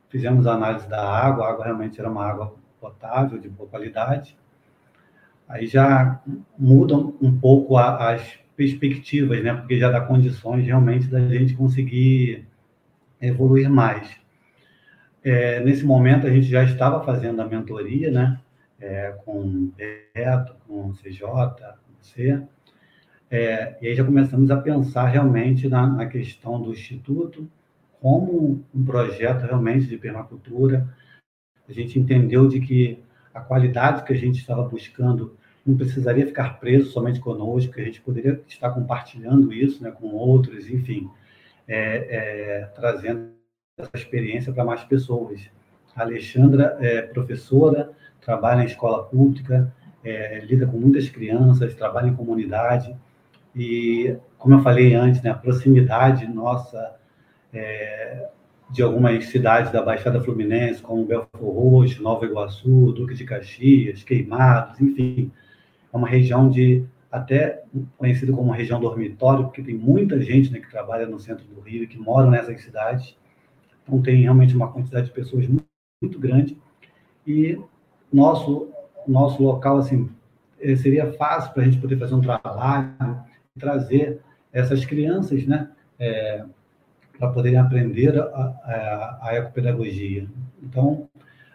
[0.08, 4.38] Fizemos a análise da água, a água realmente era uma água potável, de boa qualidade.
[5.48, 6.22] Aí já
[6.58, 12.46] mudam um pouco as perspectivas, né, porque já dá condições realmente da gente conseguir
[13.22, 14.20] evoluir mais.
[15.24, 18.38] É, nesse momento, a gente já estava fazendo a mentoria, né,
[18.78, 19.72] é, com
[20.14, 22.44] Beto, com CJ, com você,
[23.32, 27.50] é, e aí já começamos a pensar realmente na, na, questão do Instituto
[28.02, 30.86] como um projeto realmente de permacultura.
[31.66, 33.02] A gente entendeu de que
[33.34, 38.02] a qualidade que a gente estava buscando não precisaria ficar preso somente conosco, a gente
[38.02, 41.10] poderia estar compartilhando isso né, com outros, enfim,
[41.68, 43.30] é, é, trazendo
[43.78, 45.42] essa experiência para mais pessoas.
[45.96, 47.92] A Alexandra é professora,
[48.22, 52.96] trabalha em escola pública, é, lida com muitas crianças, trabalha em comunidade,
[53.56, 56.96] e, como eu falei antes, né, a proximidade nossa
[57.54, 58.30] é,
[58.70, 64.80] de algumas cidades da Baixada Fluminense, como Belfort Roxo, Nova Iguaçu, Duque de Caxias, Queimados,
[64.80, 65.32] enfim,
[65.92, 67.64] é uma região de até
[67.98, 71.88] conhecida como região dormitório, porque tem muita gente né, que trabalha no centro do Rio
[71.88, 73.18] que moram nessas cidades.
[73.84, 75.66] Então tem realmente uma quantidade de pessoas muito,
[76.02, 76.58] muito grande.
[77.26, 77.60] E
[78.12, 78.70] nosso
[79.08, 80.10] nosso local assim
[80.60, 82.94] eh, seria fácil para a gente poder fazer um trabalho
[83.60, 84.22] trazer
[84.52, 85.70] essas crianças, né,
[86.00, 86.44] é,
[87.18, 90.28] para poderem aprender a, a, a, ecopedagogia.
[90.64, 91.08] Então,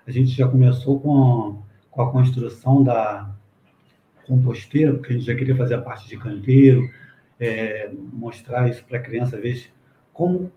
[0.07, 3.35] a gente já começou com, com a construção da,
[4.27, 6.89] composteira, porque a gente já queria fazer a parte de canteiro,
[7.39, 9.71] é, mostrar isso para a criança, ver
[10.13, 10.53] como,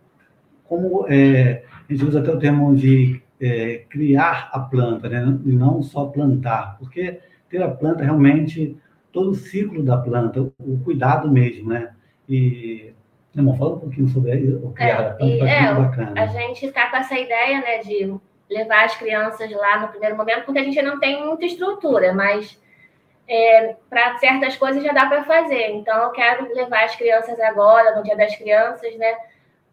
[0.63, 5.39] como é, a gente usa até o termo de é, criar a planta, né?
[5.45, 8.77] e não só plantar, porque ter a planta realmente,
[9.11, 11.91] todo o ciclo da planta, o cuidado mesmo, né?
[12.27, 12.93] E,
[13.33, 16.13] irmão, fala um pouquinho sobre o criar é, a planta, e, é, bacana.
[16.21, 18.13] A gente está com essa ideia, né, de
[18.49, 22.59] levar as crianças lá no primeiro momento, porque a gente não tem muita estrutura, mas
[23.27, 25.71] é, para certas coisas já dá para fazer.
[25.71, 29.17] Então, eu quero levar as crianças agora, no Dia das Crianças, né,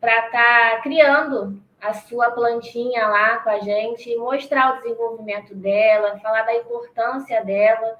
[0.01, 6.19] para estar tá criando a sua plantinha lá com a gente, mostrar o desenvolvimento dela,
[6.19, 7.99] falar da importância dela,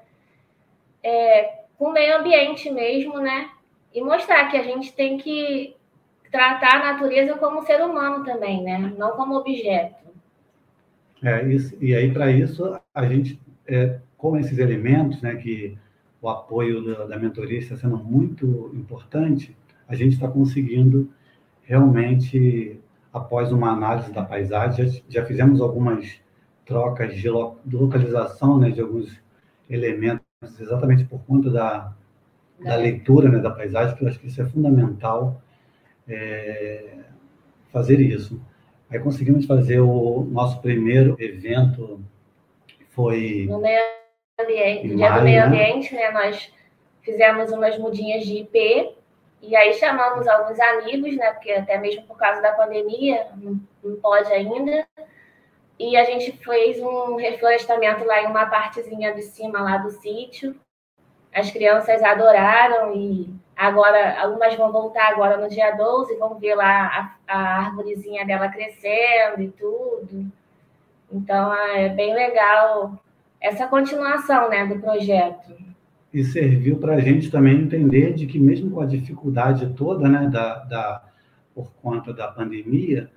[1.03, 3.49] é, com o meio ambiente mesmo, né?
[3.93, 5.75] E mostrar que a gente tem que
[6.31, 8.93] tratar a natureza como ser humano também, né?
[8.97, 10.03] Não como objeto.
[11.23, 15.77] É, isso, e aí, para isso, a gente é, com esses elementos, né, que
[16.21, 19.55] o apoio da, da mentoria está sendo muito importante,
[19.87, 21.11] a gente está conseguindo
[21.63, 22.79] realmente,
[23.13, 26.19] após uma análise da paisagem, já, já fizemos algumas
[26.65, 29.19] trocas de, lo, localização né, de alguns
[29.69, 30.25] elementos,
[30.59, 31.93] exatamente por conta da,
[32.63, 35.41] da leitura né, da paisagem, que eu acho que isso é fundamental
[36.07, 36.99] é,
[37.71, 38.41] fazer isso.
[38.89, 41.99] Aí conseguimos fazer o nosso primeiro evento,
[42.89, 43.47] foi...
[44.39, 45.45] ambiente, dia do meio né?
[45.45, 46.11] ambiente, né?
[46.11, 46.51] Nós
[47.01, 48.95] fizemos umas mudinhas de IP
[49.41, 51.31] e aí chamamos alguns amigos, né?
[51.31, 54.85] Porque até mesmo por causa da pandemia não, não pode ainda.
[55.77, 60.55] E a gente fez um reflorestamento lá em uma partezinha de cima lá do sítio.
[61.33, 66.55] As crianças adoraram e agora algumas vão voltar agora no dia 12 e vão ver
[66.55, 70.31] lá a, a árvorezinha dela crescendo e tudo.
[71.11, 72.97] Então é bem legal
[73.39, 75.53] essa continuação né, do projeto.
[76.13, 80.29] E serviu para a gente também entender de que mesmo com a dificuldade toda, né,
[80.29, 81.03] da, da
[81.53, 83.09] por conta da pandemia,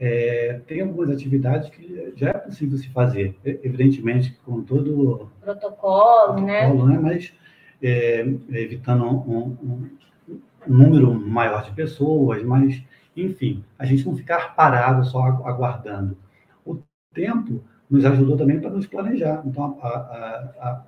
[0.00, 6.66] é, tem algumas atividades que já é possível se fazer, evidentemente com todo protocolo, né?
[6.66, 6.98] protocolo né?
[6.98, 7.32] Mas
[7.80, 8.20] é,
[8.50, 9.90] evitando um, um,
[10.28, 12.82] um, número maior de pessoas, mas
[13.16, 16.16] enfim, a gente não ficar parado só aguardando.
[16.64, 16.78] O
[17.14, 17.62] tempo
[17.92, 19.42] nos ajudou também para nos planejar.
[19.44, 20.82] Então, a, a, a,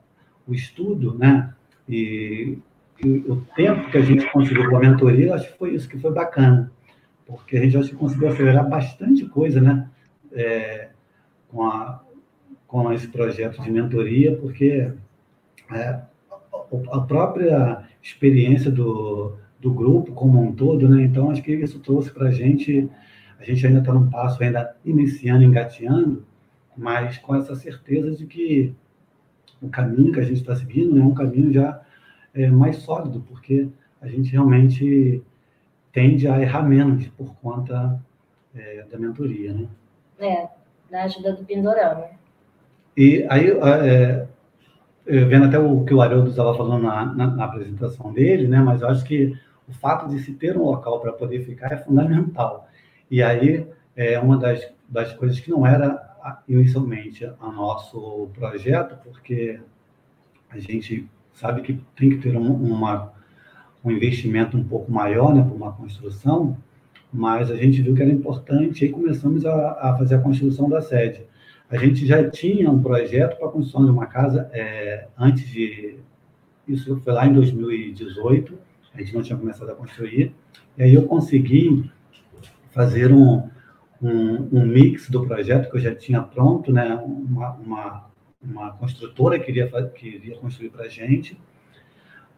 [0.48, 1.52] o estudo, né,
[1.86, 2.56] e,
[3.04, 5.98] e, o tempo que a gente conseguiu com a mentoria, acho que foi isso que
[5.98, 6.72] foi bacana,
[7.26, 9.86] porque a gente acho que conseguiu acelerar bastante coisa, né,
[10.32, 10.88] é,
[11.48, 12.02] com, a,
[12.66, 14.90] com esse projeto de mentoria, porque
[15.70, 16.00] é,
[16.90, 22.10] a própria experiência do, do grupo como um todo, né, então acho que isso trouxe
[22.10, 22.88] para a gente,
[23.38, 26.24] a gente ainda está num passo ainda iniciando, engateando,
[26.76, 28.74] mas com essa certeza de que
[29.62, 31.80] o caminho que a gente está seguindo é um caminho já
[32.34, 33.68] é, mais sólido, porque
[34.00, 35.22] a gente realmente
[35.92, 38.00] tende a errar menos por conta
[38.54, 39.68] é, da mentoria, né?
[40.18, 40.48] É,
[40.90, 42.06] da ajuda do Pindorama.
[42.96, 44.26] E aí, é,
[45.06, 48.58] vendo até o que o Haroldo estava falando na, na, na, apresentação dele, né?
[48.60, 49.36] Mas eu acho que
[49.68, 52.68] o fato de se ter um local para poder ficar é fundamental.
[53.10, 53.66] E aí,
[53.96, 56.13] é uma das, das coisas que não era
[56.48, 59.60] inicialmente a nosso projeto, porque
[60.50, 63.12] a gente sabe que tem que ter um, uma,
[63.84, 66.56] um investimento um pouco maior né, para uma construção,
[67.12, 70.80] mas a gente viu que era importante e começamos a, a, fazer a construção da
[70.80, 71.22] sede.
[71.70, 75.96] A gente já tinha um projeto para a construção de uma casa é, antes de.
[76.66, 78.58] Isso foi lá em 2018,
[78.94, 80.34] a gente não tinha começado a construir,
[80.78, 81.90] e aí eu consegui
[82.70, 83.48] fazer um,
[84.00, 86.94] um, um, mix do projeto que eu já tinha pronto, né?
[86.94, 88.10] uma, uma,
[88.42, 91.38] uma construtora queria, queria construir para a gente,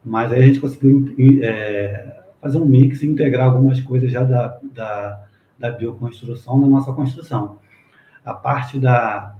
[0.04, 4.58] mas aí a gente conseguiu é, fazer um mix e integrar algumas coisas já da,
[4.62, 5.26] da,
[5.58, 7.58] da bioconstrução na nossa construção.
[8.24, 9.34] A parte da.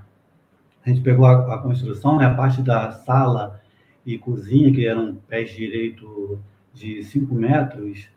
[0.85, 2.27] A gente pegou a, a construção, né?
[2.27, 3.61] a parte da sala
[4.05, 6.39] e cozinha, que eram pés direito
[6.73, 8.09] de 5 metros,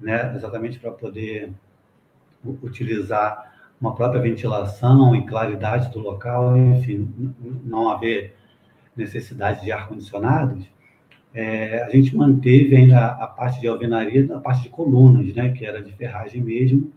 [0.00, 0.34] né?
[0.34, 1.52] exatamente para poder
[2.62, 7.34] utilizar uma própria ventilação e claridade do local, enfim,
[7.64, 8.34] não haver
[8.96, 10.66] necessidade de ar-condicionados,
[11.34, 15.66] é, a gente manteve ainda a parte de alvenaria, a parte de colunas, né, que
[15.66, 16.90] era de ferragem mesmo,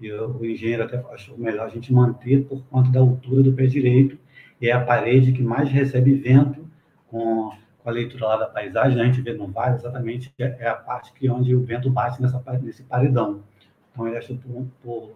[0.00, 3.52] e o, o engenheiro até achou melhor a gente manter por conta da altura do
[3.52, 4.18] pé direito,
[4.58, 6.66] e é a parede que mais recebe vento
[7.10, 10.56] com, com a leitura lá da paisagem, né, a gente vê no vale exatamente, é,
[10.60, 13.42] é a parte que onde o vento bate nessa, nesse paredão.
[13.94, 15.14] Então, ele achou por, por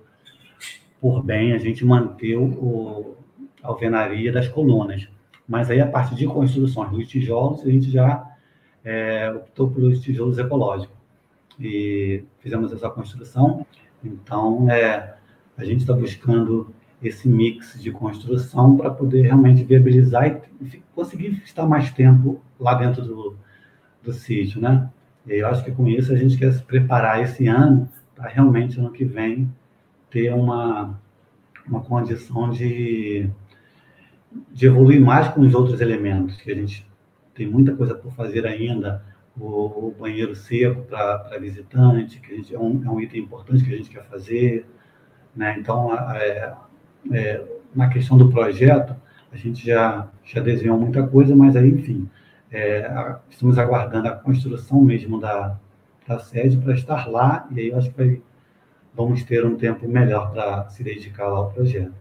[1.01, 3.17] por bem a gente manter o,
[3.63, 5.09] a alvenaria das colunas.
[5.47, 8.27] Mas aí, a parte de construções dos tijolos, a gente já
[8.85, 10.97] é, optou pelos tijolos ecológicos.
[11.59, 13.67] E fizemos essa construção.
[14.05, 15.15] Então, é,
[15.57, 16.73] a gente está buscando
[17.03, 23.05] esse mix de construção para poder realmente viabilizar e conseguir estar mais tempo lá dentro
[23.05, 23.37] do,
[24.03, 24.91] do sítio, né?
[25.27, 27.89] E eu acho que com isso a gente quer se preparar esse ano
[28.19, 29.49] para realmente ano que vem
[30.11, 30.99] ter uma,
[31.65, 33.31] uma condição de,
[34.51, 36.85] de evoluir mais com os outros elementos, que a gente
[37.33, 39.05] tem muita coisa por fazer ainda,
[39.39, 43.73] o, o banheiro seco para visitante, que gente, é, um, é um item importante que
[43.73, 44.67] a gente quer fazer,
[45.37, 45.57] né?
[45.57, 46.57] Então, é,
[47.13, 48.97] é, na questão do projeto,
[49.31, 52.11] a gente já, já desenhou muita coisa, mas aí, enfim,
[52.51, 55.57] é, estamos aguardando a construção mesmo da,
[56.09, 58.23] da sede para estar lá, e aí eu acho que
[58.95, 61.95] vamos ter um tempo melhor para se dedicar lá ao projeto.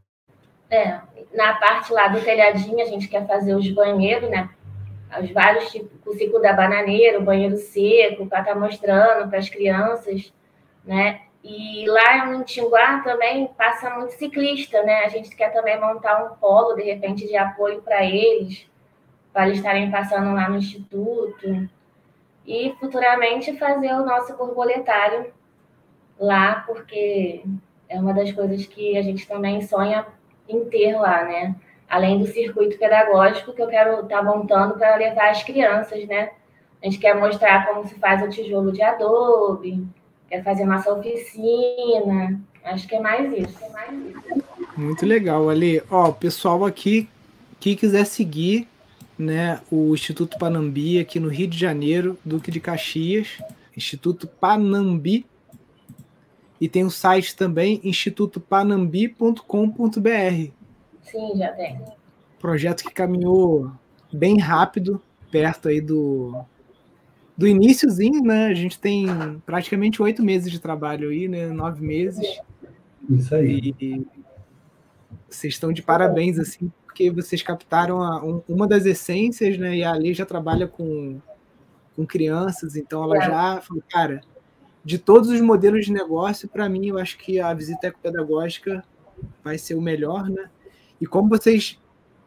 [0.69, 0.99] É,
[1.33, 4.49] na parte lá do telhadinho, a gente quer fazer os banheiros, né?
[5.21, 9.39] Os vários tipos, o ciclo da bananeira, o banheiro seco, para estar tá mostrando para
[9.39, 10.33] as crianças,
[10.83, 11.21] né?
[11.43, 15.05] E lá em Tinguá também passa muito ciclista, né?
[15.05, 18.65] A gente quer também montar um polo, de repente, de apoio para eles,
[19.31, 21.69] para eles estarem passando lá no instituto.
[22.47, 25.33] E futuramente fazer o nosso borboletário
[26.17, 27.43] lá, porque
[27.89, 30.07] é uma das coisas que a gente também sonha
[30.47, 31.55] em ter lá, né?
[31.89, 36.31] Além do circuito pedagógico que eu quero estar tá montando para levar as crianças, né?
[36.81, 39.85] A gente quer mostrar como se faz o tijolo de adobe,
[40.29, 42.39] quer fazer nossa oficina.
[42.63, 43.57] Acho que é mais isso.
[43.63, 44.43] É mais isso.
[44.77, 45.81] Muito legal, Ali.
[45.89, 47.09] Ó, o pessoal aqui
[47.59, 48.67] que quiser seguir
[49.17, 53.39] né, o Instituto Panambi aqui no Rio de Janeiro, Duque de Caxias,
[53.75, 55.25] Instituto Panambi.
[56.59, 60.51] E tem o site também, institutopanambi.com.br.
[61.03, 61.79] Sim, já tem.
[62.39, 63.71] Projeto que caminhou
[64.11, 64.99] bem rápido,
[65.31, 66.43] perto aí do,
[67.37, 68.47] do iníciozinho, né?
[68.47, 69.05] A gente tem
[69.45, 71.45] praticamente oito meses de trabalho aí, né?
[71.47, 72.25] Nove meses.
[73.07, 73.75] Isso aí.
[73.79, 74.03] E
[75.29, 79.77] vocês estão de parabéns, assim, porque vocês captaram a, um, uma das essências, né?
[79.77, 81.21] E a Ali já trabalha com,
[81.95, 84.21] com crianças, então ela já falou, cara,
[84.83, 88.83] de todos os modelos de negócio, para mim, eu acho que a visita ecopedagógica
[89.43, 90.49] vai ser o melhor, né?
[90.99, 91.79] E como vocês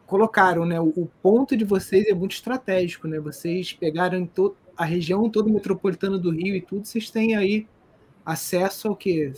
[0.07, 0.81] colocaram, né?
[0.81, 3.19] O, o ponto de vocês é muito estratégico, né?
[3.19, 7.67] Vocês pegaram todo a região toda metropolitana do Rio e tudo, vocês têm aí
[8.25, 9.33] acesso ao quê?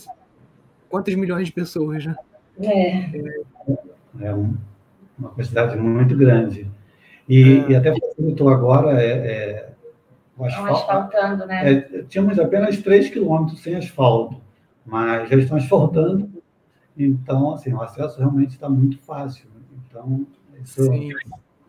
[0.87, 2.15] Quantas milhões de pessoas, né?
[2.61, 3.09] É.
[4.21, 4.31] É,
[5.23, 6.69] uma quantidade muito grande.
[7.27, 7.71] E, é.
[7.71, 9.69] e até facilitou agora é, é,
[10.37, 10.73] o asfalto.
[10.73, 11.71] asfaltando, né?
[11.71, 14.41] É, tínhamos apenas 3 quilômetros sem asfalto,
[14.85, 16.29] mas já estão asfaltando,
[16.97, 19.47] então, assim, o acesso realmente está muito fácil.
[19.87, 20.27] Então,
[20.61, 21.09] isso Sim.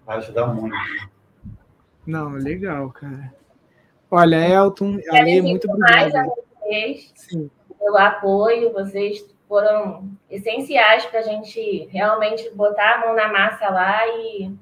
[0.05, 0.77] vai ajudar muito.
[2.07, 3.33] Não, legal, cara.
[4.11, 5.93] Olha, Elton, Ale, muito obrigado.
[5.93, 7.51] Mais a vocês Sim.
[7.79, 14.07] pelo apoio, vocês foram essenciais para a gente realmente botar a mão na massa lá
[14.09, 14.55] e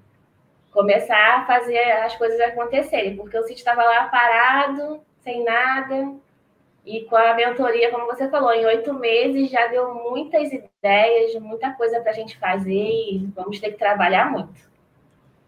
[0.71, 6.15] começar a fazer as coisas acontecerem, porque o sítio estava lá parado, sem nada,
[6.85, 11.73] e com a mentoria, como você falou, em oito meses já deu muitas ideias, muita
[11.73, 14.73] coisa para a gente fazer e vamos ter que trabalhar muito.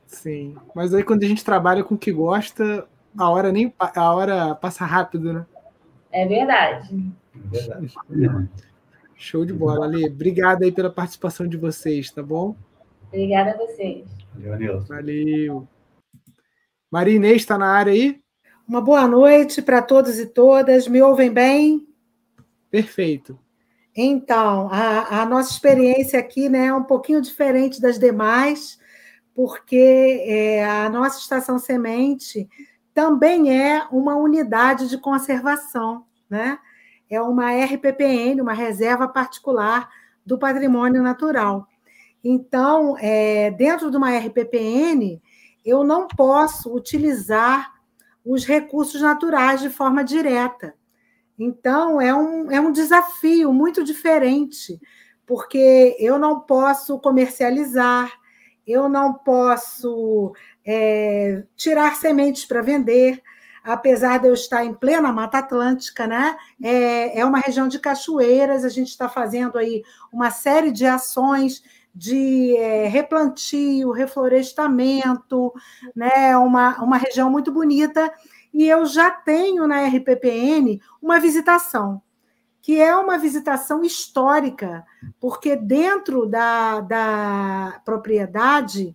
[0.06, 2.86] Sim, mas aí quando a gente trabalha com o que gosta,
[3.18, 5.46] a hora nem a hora passa rápido, né?
[6.12, 7.12] É verdade.
[7.52, 7.94] É verdade.
[9.24, 10.04] Show de bola, Ali.
[10.04, 12.54] Obrigado aí pela participação de vocês, tá bom?
[13.08, 14.06] Obrigada a vocês.
[14.34, 15.68] Valeu, Valeu.
[16.90, 18.20] Maria Inês está na área aí?
[18.68, 20.86] Uma boa noite para todos e todas.
[20.86, 21.88] Me ouvem bem?
[22.70, 23.38] Perfeito.
[23.96, 28.78] Então, a, a nossa experiência aqui né, é um pouquinho diferente das demais,
[29.34, 32.46] porque é, a nossa estação semente
[32.92, 36.58] também é uma unidade de conservação, né?
[37.08, 39.88] É uma RPPN, uma reserva particular
[40.24, 41.68] do patrimônio natural.
[42.22, 45.20] Então, é, dentro de uma RPPN,
[45.64, 47.72] eu não posso utilizar
[48.24, 50.74] os recursos naturais de forma direta.
[51.38, 54.80] Então, é um, é um desafio muito diferente,
[55.26, 58.10] porque eu não posso comercializar,
[58.66, 60.32] eu não posso
[60.64, 63.22] é, tirar sementes para vender,
[63.64, 66.36] apesar de eu estar em plena Mata Atlântica, né?
[66.62, 71.62] É, é uma região de cachoeiras, a gente está fazendo aí uma série de ações
[71.94, 75.52] de é, replantio, reflorestamento,
[75.96, 76.36] né?
[76.36, 78.12] Uma, uma região muito bonita,
[78.52, 82.02] e eu já tenho na RPPN uma visitação,
[82.60, 84.84] que é uma visitação histórica,
[85.18, 88.94] porque dentro da, da propriedade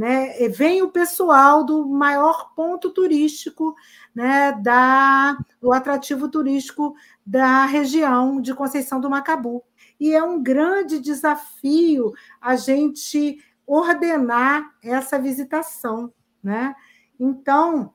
[0.00, 3.76] né, vem o pessoal do maior ponto turístico,
[4.14, 6.94] né, da, do atrativo turístico
[7.24, 9.62] da região de Conceição do Macabu.
[10.00, 16.10] E é um grande desafio a gente ordenar essa visitação.
[16.42, 16.74] Né?
[17.18, 17.92] Então,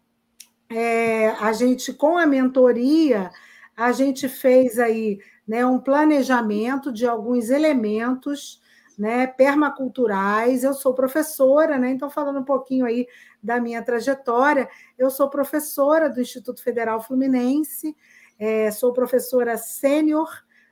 [0.69, 3.31] é, a gente, com a mentoria,
[3.75, 8.61] a gente fez aí né, um planejamento de alguns elementos
[8.97, 10.63] né, permaculturais.
[10.63, 13.07] Eu sou professora, né, então falando um pouquinho aí
[13.41, 14.67] da minha trajetória,
[14.97, 17.95] eu sou professora do Instituto Federal Fluminense,
[18.39, 20.29] é, sou professora sênior,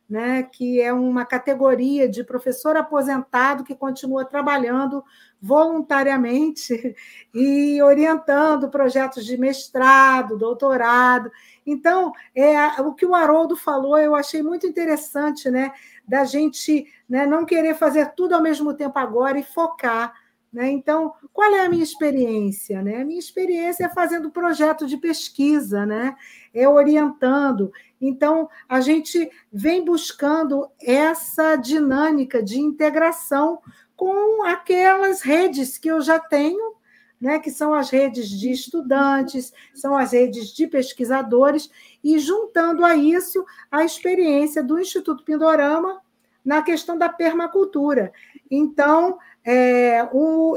[0.09, 5.03] né, que é uma categoria de professor aposentado que continua trabalhando
[5.41, 6.95] voluntariamente
[7.33, 11.31] e orientando projetos de mestrado, doutorado.
[11.65, 15.71] Então, é, o que o Haroldo falou, eu achei muito interessante, né?
[16.07, 20.13] Da gente né, não querer fazer tudo ao mesmo tempo agora e focar.
[20.51, 20.69] Né?
[20.69, 22.81] Então, qual é a minha experiência?
[22.81, 23.01] Né?
[23.01, 26.15] A minha experiência é fazendo projeto de pesquisa, né?
[26.53, 27.71] é orientando.
[27.99, 33.59] Então, a gente vem buscando essa dinâmica de integração
[33.95, 36.75] com aquelas redes que eu já tenho,
[37.23, 41.71] né, que são as redes de estudantes, são as redes de pesquisadores,
[42.03, 46.01] e juntando a isso a experiência do Instituto Pindorama
[46.43, 48.11] na questão da permacultura.
[48.51, 50.01] Então, é,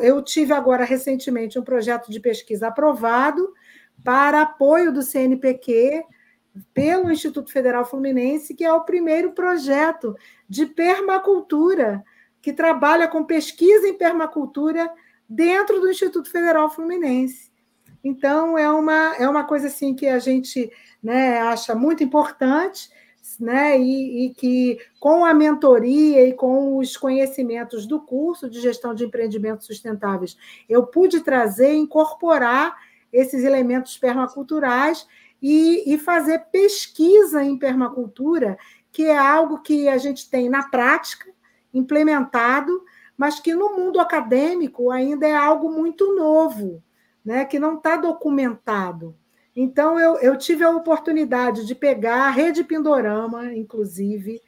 [0.03, 3.55] eu tive agora recentemente um projeto de pesquisa aprovado
[4.03, 6.05] para apoio do CNPq
[6.75, 10.17] pelo Instituto Federal Fluminense, que é o primeiro projeto
[10.49, 12.03] de permacultura
[12.43, 14.91] que trabalha com pesquisa em permacultura
[15.29, 17.51] dentro do Instituto Federal Fluminense.
[18.03, 20.71] Então, é uma, é uma coisa assim que a gente
[21.03, 22.89] né, acha muito importante,
[23.41, 28.95] né, e, e que com a mentoria e com os conhecimentos do curso de gestão
[28.95, 30.37] de empreendimentos sustentáveis,
[30.69, 32.77] eu pude trazer, incorporar
[33.13, 35.07] esses elementos permaculturais
[35.43, 38.57] e, e fazer pesquisa em permacultura,
[38.93, 41.31] que é algo que a gente tem na prática,
[41.75, 42.83] implementado,
[43.17, 46.83] mas que no mundo acadêmico ainda é algo muito novo,
[47.25, 49.17] né, que não está documentado.
[49.55, 54.41] Então, eu, eu, tive a oportunidade de pegar a Rede Pindorama, inclusive,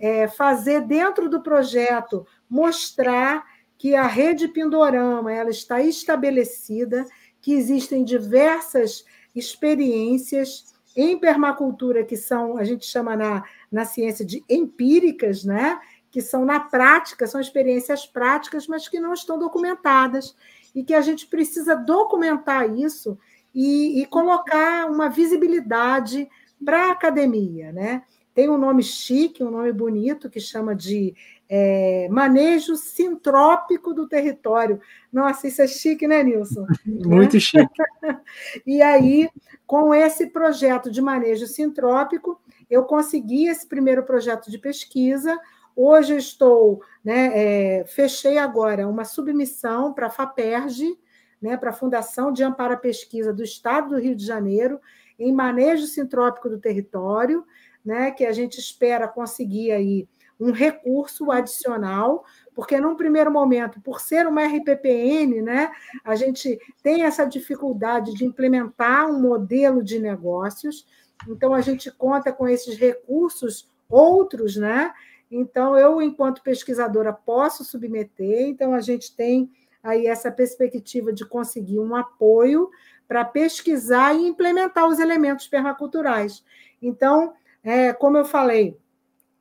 [0.00, 3.44] é, fazer dentro do projeto, mostrar
[3.78, 7.06] que a Rede Pindorama ela está estabelecida,
[7.40, 9.04] que existem diversas
[9.34, 15.78] experiências em permacultura que são, a gente chama na, na ciência de empíricas, né?
[16.16, 20.34] Que são na prática, são experiências práticas, mas que não estão documentadas,
[20.74, 23.18] e que a gente precisa documentar isso
[23.54, 26.26] e, e colocar uma visibilidade
[26.64, 27.70] para a academia.
[27.70, 28.02] Né?
[28.34, 31.14] Tem um nome chique, um nome bonito, que chama de
[31.50, 34.80] é, manejo sintrópico do território.
[35.12, 36.66] Nossa, isso é chique, né, Nilson?
[36.86, 37.68] Muito chique.
[38.66, 39.28] e aí,
[39.66, 42.40] com esse projeto de manejo sintrópico,
[42.70, 45.38] eu consegui esse primeiro projeto de pesquisa,
[45.78, 50.98] Hoje estou, né, é, fechei agora uma submissão para a FAPERJ,
[51.40, 54.80] né, para a Fundação de Amparo à Pesquisa do Estado do Rio de Janeiro,
[55.18, 57.44] em manejo sintrópico do território,
[57.84, 60.08] né, que a gente espera conseguir aí
[60.40, 62.24] um recurso adicional,
[62.54, 65.70] porque num primeiro momento, por ser uma RPPN, né,
[66.02, 70.86] a gente tem essa dificuldade de implementar um modelo de negócios,
[71.28, 74.92] então a gente conta com esses recursos outros, né,
[75.30, 79.50] então, eu, enquanto pesquisadora, posso submeter, então a gente tem
[79.82, 82.70] aí essa perspectiva de conseguir um apoio
[83.08, 86.44] para pesquisar e implementar os elementos permaculturais.
[86.80, 88.78] Então, é, como eu falei,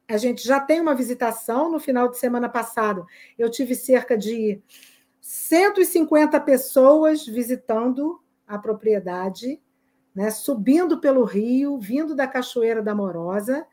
[0.07, 3.05] a gente já tem uma visitação no final de semana passado.
[3.38, 4.61] Eu tive cerca de
[5.19, 9.59] 150 pessoas visitando a propriedade,
[10.13, 13.65] né, subindo pelo rio, vindo da Cachoeira da Morosa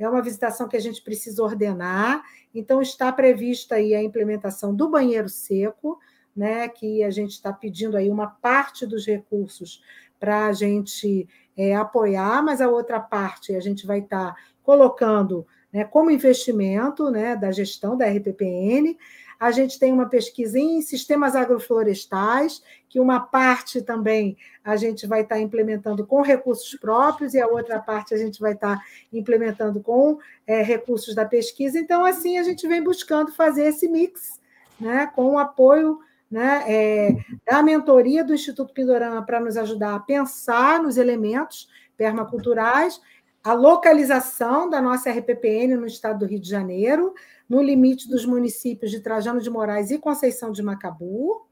[0.00, 2.22] é uma visitação que a gente precisa ordenar,
[2.54, 5.98] então está prevista aí a implementação do banheiro seco,
[6.34, 9.82] né, que a gente está pedindo aí uma parte dos recursos
[10.18, 15.46] para a gente é, apoiar, mas a outra parte a gente vai estar tá colocando
[15.72, 18.96] né, como investimento né, da gestão da RPPN.
[19.40, 25.22] A gente tem uma pesquisa em sistemas agroflorestais, que uma parte também a gente vai
[25.22, 28.78] estar implementando com recursos próprios e a outra parte a gente vai estar
[29.10, 31.78] implementando com é, recursos da pesquisa.
[31.78, 34.38] Então, assim, a gente vem buscando fazer esse mix,
[34.78, 37.16] né, com o apoio né, é,
[37.50, 41.66] da mentoria do Instituto Pindorama para nos ajudar a pensar nos elementos
[41.96, 43.00] permaculturais
[43.42, 47.14] a localização da nossa RPPN no estado do Rio de Janeiro,
[47.50, 51.44] no limite dos municípios de Trajano de Moraes e Conceição de Macabu,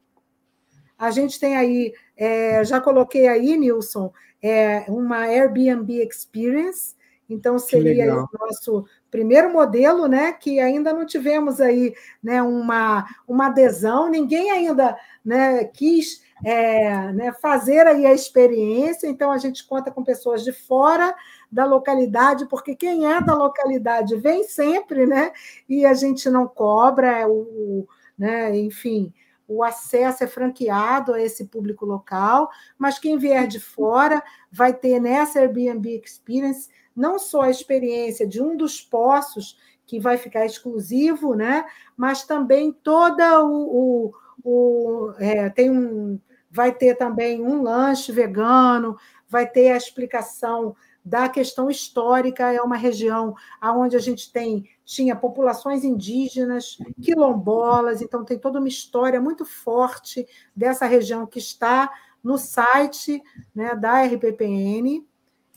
[0.97, 6.97] A gente tem aí, é, já coloquei aí, Nilson, é, uma Airbnb Experience,
[7.31, 13.47] então seria o nosso primeiro modelo, né, que ainda não tivemos aí, né, uma, uma
[13.47, 19.91] adesão, ninguém ainda, né, quis é, né, fazer aí a experiência, então a gente conta
[19.91, 21.15] com pessoas de fora
[21.51, 25.33] da localidade, porque quem é da localidade vem sempre, né,
[25.69, 27.87] e a gente não cobra, é o,
[28.19, 29.13] né, enfim,
[29.49, 34.23] o acesso é franqueado a esse público local, mas quem vier de fora
[34.53, 40.19] vai ter nessa Airbnb Experience não só a experiência de um dos poços que vai
[40.19, 41.65] ficar exclusivo, né?
[41.97, 46.21] Mas também toda o, o, o é, tem um
[46.51, 48.97] vai ter também um lanche vegano,
[49.29, 50.75] vai ter a explicação
[51.09, 58.25] da questão histórica, é uma região onde a gente tem tinha populações indígenas, quilombolas, então
[58.25, 61.91] tem toda uma história muito forte dessa região que está
[62.23, 63.23] no site
[63.55, 65.07] né, da RPPN.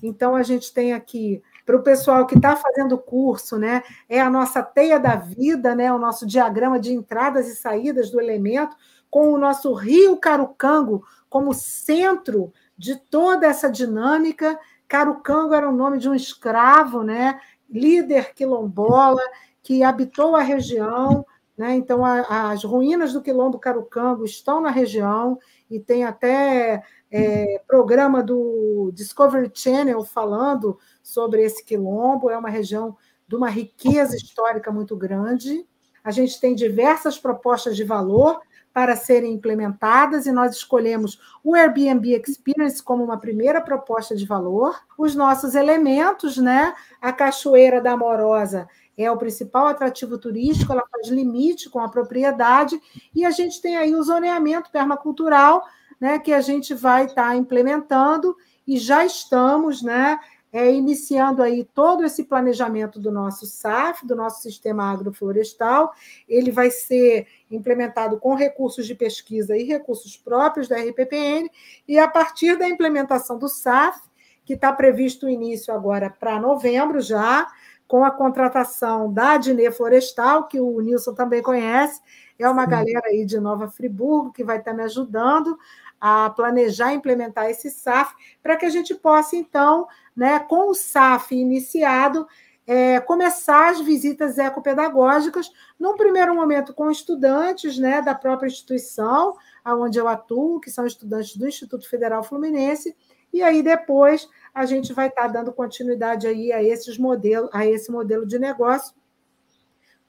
[0.04, 4.20] Então, a gente tem aqui, para o pessoal que está fazendo o curso, né, é
[4.20, 8.76] a nossa teia da vida, né, o nosso diagrama de entradas e saídas do elemento,
[9.10, 14.60] com o nosso rio Carucango como centro de toda essa dinâmica.
[14.92, 17.39] Carucango era o nome de um escravo, né,
[17.70, 19.22] líder quilombola,
[19.64, 21.26] que habitou a região.
[21.58, 21.76] Né?
[21.76, 25.39] Então, a, as ruínas do Quilombo Carucango estão na região
[25.70, 32.30] e tem até é, programa do Discovery Channel falando sobre esse quilombo.
[32.30, 35.66] É uma região de uma riqueza histórica muito grande.
[36.04, 38.42] A gente tem diversas propostas de valor
[38.74, 44.80] para serem implementadas e nós escolhemos o Airbnb Experience como uma primeira proposta de valor.
[44.98, 46.74] Os nossos elementos, né?
[47.02, 48.68] A Cachoeira da Amorosa
[48.98, 52.80] é o principal atrativo turístico, ela faz limite com a propriedade
[53.16, 55.66] e a gente tem aí o zoneamento permacultural
[56.00, 58.36] né, que a gente vai estar tá implementando
[58.68, 60.20] e já estamos né,
[60.52, 65.93] é, iniciando aí todo esse planejamento do nosso SAF, do nosso sistema agroflorestal.
[66.28, 71.49] Ele vai ser implementado com recursos de pesquisa e recursos próprios da RPPN,
[71.88, 73.99] e a partir da implementação do SAF,
[74.43, 77.47] que está previsto o início agora para novembro já,
[77.88, 82.02] com a contratação da Adne Florestal, que o Nilson também conhece,
[82.39, 82.70] é uma Sim.
[82.70, 85.58] galera aí de Nova Friburgo que vai estar tá me ajudando
[86.02, 91.36] a planejar implementar esse SAF, para que a gente possa, então, né, com o SAF
[91.36, 92.28] iniciado,
[92.66, 99.36] é, começar as visitas ecopedagógicas, num primeiro momento com estudantes né, da própria instituição,
[99.66, 102.95] onde eu atuo, que são estudantes do Instituto Federal Fluminense,
[103.32, 107.91] e aí depois a gente vai estar dando continuidade aí a esses modelos, a esse
[107.91, 108.93] modelo de negócio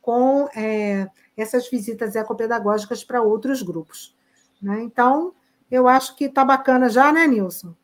[0.01, 4.16] com é, essas visitas ecopedagógicas para outros grupos.
[4.61, 4.82] Né?
[4.82, 5.32] Então,
[5.73, 7.75] eu acho que está bacana já, né, Nilson?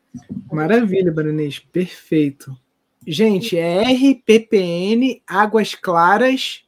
[0.51, 2.55] Maravilha, Baronês, perfeito.
[3.05, 6.63] Gente, é RPPN Águas Claras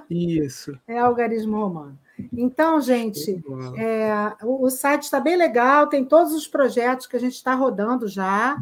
[0.09, 0.77] Isso.
[0.87, 1.99] é algarismo romano.
[2.33, 3.43] Então, gente,
[3.77, 7.53] é, o, o site está bem legal, tem todos os projetos que a gente está
[7.53, 8.57] rodando já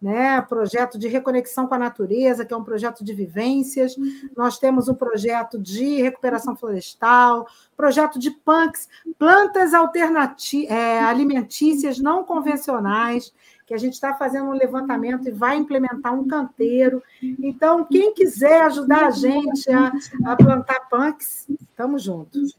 [0.00, 0.40] né?
[0.42, 3.96] Projeto de reconexão com a natureza, que é um projeto de vivências.
[4.36, 7.46] Nós temos um projeto de recuperação florestal,
[7.76, 8.88] projeto de punks,
[9.18, 9.72] plantas
[10.68, 13.32] é, alimentícias não convencionais,
[13.66, 17.02] que a gente está fazendo um levantamento e vai implementar um canteiro.
[17.22, 19.92] Então, quem quiser ajudar a gente a,
[20.24, 22.56] a plantar punks, estamos juntos.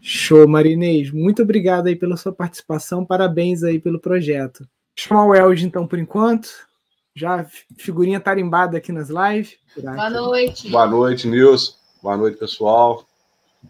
[0.00, 1.10] Show, Marinês.
[1.10, 3.04] Muito obrigado aí pela sua participação.
[3.04, 4.68] Parabéns aí pelo projeto.
[4.96, 6.48] Chamar o Eld, então, por enquanto.
[7.14, 7.44] Já
[7.76, 9.58] figurinha tarimbada aqui nas lives.
[9.76, 10.70] Boa noite.
[10.70, 11.74] Boa noite, Nilson.
[12.02, 13.04] Boa noite, pessoal.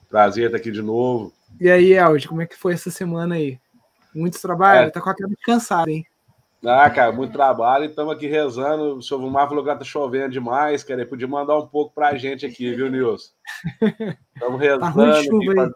[0.09, 1.33] Prazer estar aqui de novo.
[1.61, 3.59] E aí, Eld, como é que foi essa semana aí?
[4.15, 4.89] Muito trabalho?
[4.89, 4.91] É.
[4.91, 6.07] Tá com a cara cansada, hein?
[6.65, 7.87] Ah, cara, muito trabalho.
[7.87, 8.99] Estamos aqui rezando.
[8.99, 11.01] O senhor Vumar falou que está chovendo demais, cara.
[11.01, 13.33] Ele podia mandar um pouco para a gente aqui, viu, Nilson?
[14.35, 14.95] Estamos rezando.
[14.95, 15.71] Tá, aqui pra...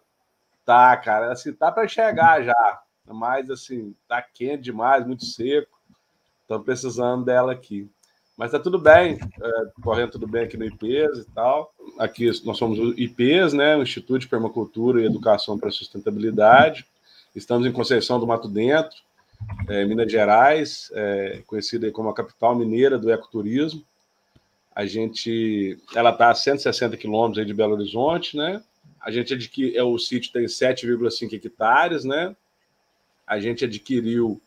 [0.64, 1.32] tá, cara.
[1.32, 2.80] Assim, tá para chegar já.
[3.09, 5.78] Mas, assim, tá quente demais, muito seco.
[6.42, 7.88] Estamos precisando dela aqui.
[8.36, 11.72] Mas tá tudo bem, é, correndo tudo bem aqui no IPES e tal.
[11.98, 16.86] Aqui nós somos o IPES, né, o Instituto de Permacultura e Educação para a Sustentabilidade.
[17.34, 18.96] Estamos em Conceição do Mato Dentro,
[19.68, 23.82] é, Minas Gerais, é, conhecida como a capital mineira do ecoturismo.
[24.74, 28.62] A gente, ela está a 160 quilômetros de Belo Horizonte, né?
[29.00, 32.36] A gente adquiriu, é, o sítio tem 7,5 hectares, né?
[33.26, 34.40] A gente adquiriu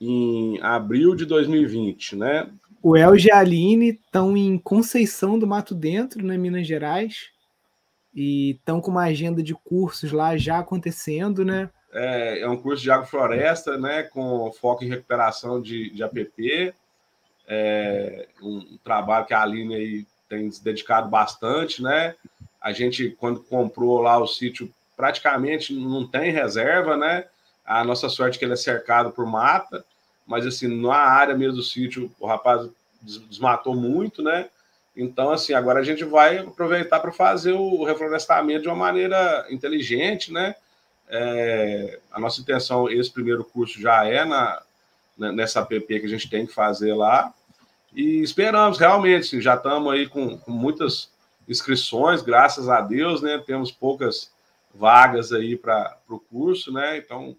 [0.00, 2.50] em abril de 2020, né?
[2.82, 7.30] O Elge e a Aline estão em Conceição do Mato Dentro, né, Minas Gerais,
[8.12, 11.70] e estão com uma agenda de cursos lá já acontecendo, né?
[11.92, 16.74] É, é um curso de agrofloresta, né, com foco em recuperação de, de APP,
[17.46, 22.14] é um, um trabalho que a Aline aí tem se dedicado bastante, né?
[22.60, 27.26] A gente, quando comprou lá o sítio, praticamente não tem reserva, né?
[27.64, 29.84] A nossa sorte é que ele é cercado por mata,
[30.26, 32.68] mas assim, na área mesmo do sítio, o rapaz
[33.00, 34.48] desmatou muito, né?
[34.96, 40.32] Então, assim, agora a gente vai aproveitar para fazer o reflorestamento de uma maneira inteligente,
[40.32, 40.54] né?
[41.08, 44.62] É, a nossa intenção, esse primeiro curso já é na,
[45.16, 47.32] né, nessa app que a gente tem que fazer lá.
[47.94, 51.10] E esperamos, realmente, já estamos aí com, com, muitas
[51.48, 53.42] inscrições, graças a Deus, né?
[53.44, 54.30] Temos poucas
[54.74, 56.96] vagas aí para o curso, né?
[56.96, 57.36] Então,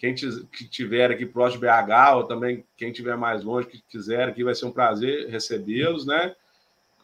[0.00, 4.26] quem que tiver aqui próximo de BH, ou também quem tiver mais longe, que quiser
[4.26, 6.34] aqui, vai ser um prazer recebê-los, né?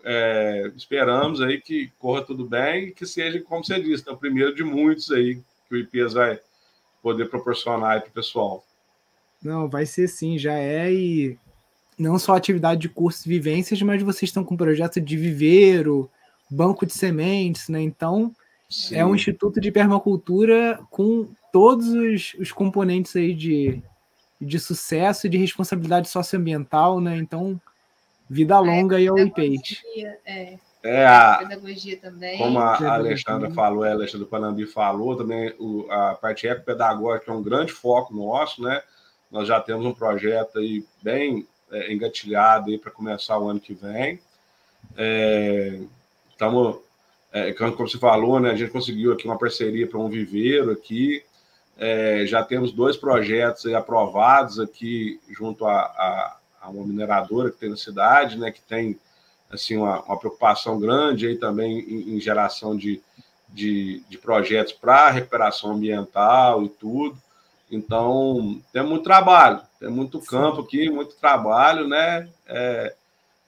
[0.02, 4.16] É, esperamos aí que corra tudo bem e que seja, como você disse, né, o
[4.16, 5.38] primeiro de muitos aí
[5.68, 6.40] que o IPES vai
[7.02, 8.64] poder proporcionar para o pessoal.
[9.42, 11.36] Não, vai ser sim, já é, e
[11.98, 16.10] não só atividade de cursos e vivências, mas vocês estão com projeto de viveiro,
[16.50, 17.82] banco de sementes, né?
[17.82, 18.34] Então,
[18.68, 18.96] sim.
[18.96, 23.82] é um instituto de permacultura com todos os, os componentes aí de,
[24.40, 27.16] de sucesso e de responsabilidade socioambiental, né?
[27.16, 27.60] Então,
[28.28, 29.82] vida longa é, e ao IPEIT.
[30.24, 32.38] É, é a pedagogia também.
[32.38, 37.34] Como a, a Alexandra falou, a Alexandra Panambi falou, também o, a parte ecopedagógica é
[37.34, 38.82] um grande foco nosso, né?
[39.30, 43.74] Nós já temos um projeto aí bem é, engatilhado aí para começar o ano que
[43.74, 44.20] vem.
[46.30, 46.76] Estamos,
[47.32, 48.50] é, como você falou, né?
[48.50, 51.22] A gente conseguiu aqui uma parceria para um viveiro aqui.
[51.78, 57.68] É, já temos dois projetos aprovados aqui junto a, a, a, uma mineradora que tem
[57.68, 58.98] na cidade, né, que tem
[59.50, 63.02] assim uma, uma preocupação grande aí também em, em geração de,
[63.48, 67.18] de, de projetos para recuperação ambiental e tudo.
[67.70, 72.28] Então, tem muito trabalho, tem muito campo aqui, muito trabalho, né?
[72.46, 72.94] É,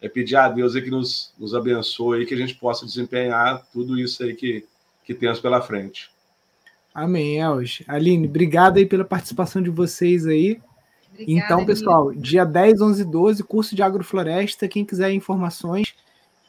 [0.00, 3.66] é pedir a Deus aí que nos, nos abençoe e que a gente possa desempenhar
[3.72, 4.64] tudo isso aí que,
[5.04, 6.10] que temos pela frente.
[6.94, 7.84] Amém, Elge.
[7.86, 10.60] Aline, obrigado aí pela participação de vocês aí.
[11.12, 12.22] Obrigada, então, pessoal, Aline.
[12.22, 14.68] dia 10, 11 e 12, curso de agrofloresta.
[14.68, 15.94] Quem quiser informações,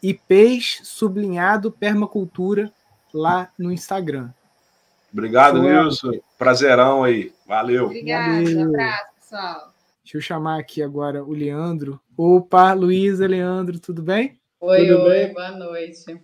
[0.01, 2.71] IPs sublinhado permacultura
[3.13, 4.29] lá no Instagram.
[5.11, 6.19] Obrigado, Nilson.
[6.37, 7.33] Prazerão aí.
[7.47, 7.85] Valeu.
[7.85, 8.47] Obrigado.
[8.47, 9.68] Um abraço, pessoal.
[10.03, 11.99] Deixa eu chamar aqui agora o Leandro.
[12.17, 14.39] Opa, Luísa, Leandro, tudo bem?
[14.59, 15.33] Oi, tudo oi, bem?
[15.33, 16.19] boa noite.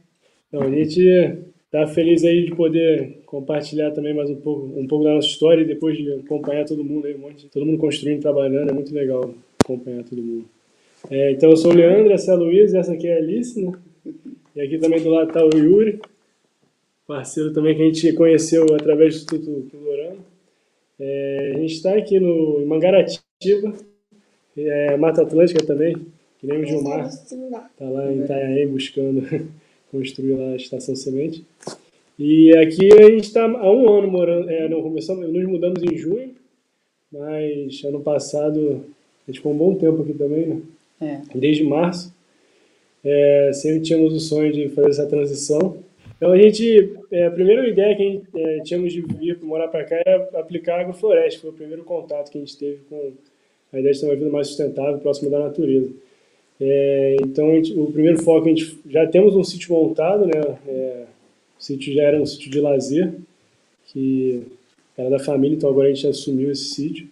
[0.48, 5.04] Então, a gente Tá feliz aí de poder compartilhar também mais um pouco, um pouco
[5.04, 8.22] da nossa história e depois de acompanhar todo mundo aí, um monte, todo mundo construindo,
[8.22, 10.46] trabalhando, é muito legal acompanhar todo mundo.
[11.12, 13.62] É, então eu sou o Leandro, essa é a Luísa, essa aqui é a Alice,
[13.62, 13.74] né?
[14.56, 16.00] E aqui também do lado tá o Yuri,
[17.06, 20.20] parceiro também que a gente conheceu através do Instituto Florano.
[20.98, 23.25] É, a gente está aqui no em Mangaratiba,
[24.58, 25.96] é, Mata Atlântica também,
[26.40, 27.10] que nem o Gilmar,
[27.78, 29.22] tá lá em Itanhaém buscando
[29.92, 31.46] construir lá a estação semente.
[32.18, 35.98] E aqui a gente está há um ano morando, é, não começamos, nos mudamos em
[35.98, 36.34] junho,
[37.12, 38.86] mas ano passado
[39.28, 40.62] a gente ficou um bom tempo aqui também, né?
[41.02, 41.38] É.
[41.38, 42.14] Desde março.
[43.04, 45.78] É, sempre tínhamos o sonho de fazer essa transição.
[46.18, 49.68] Então a gente, é, a primeira ideia que a gente, é, tínhamos de vir morar
[49.68, 53.12] para cá era aplicar agrofloresta, foi o primeiro contato que a gente teve com
[53.74, 55.92] a ideia de ter uma vida mais sustentável, próxima da natureza.
[56.60, 60.58] É, então, gente, o primeiro foco, a gente já temos um sítio montado, né?
[60.68, 61.04] É,
[61.60, 63.14] o sítio já era um sítio de lazer,
[63.88, 64.44] que
[64.98, 67.08] era da família, então agora a gente assumiu esse sítio.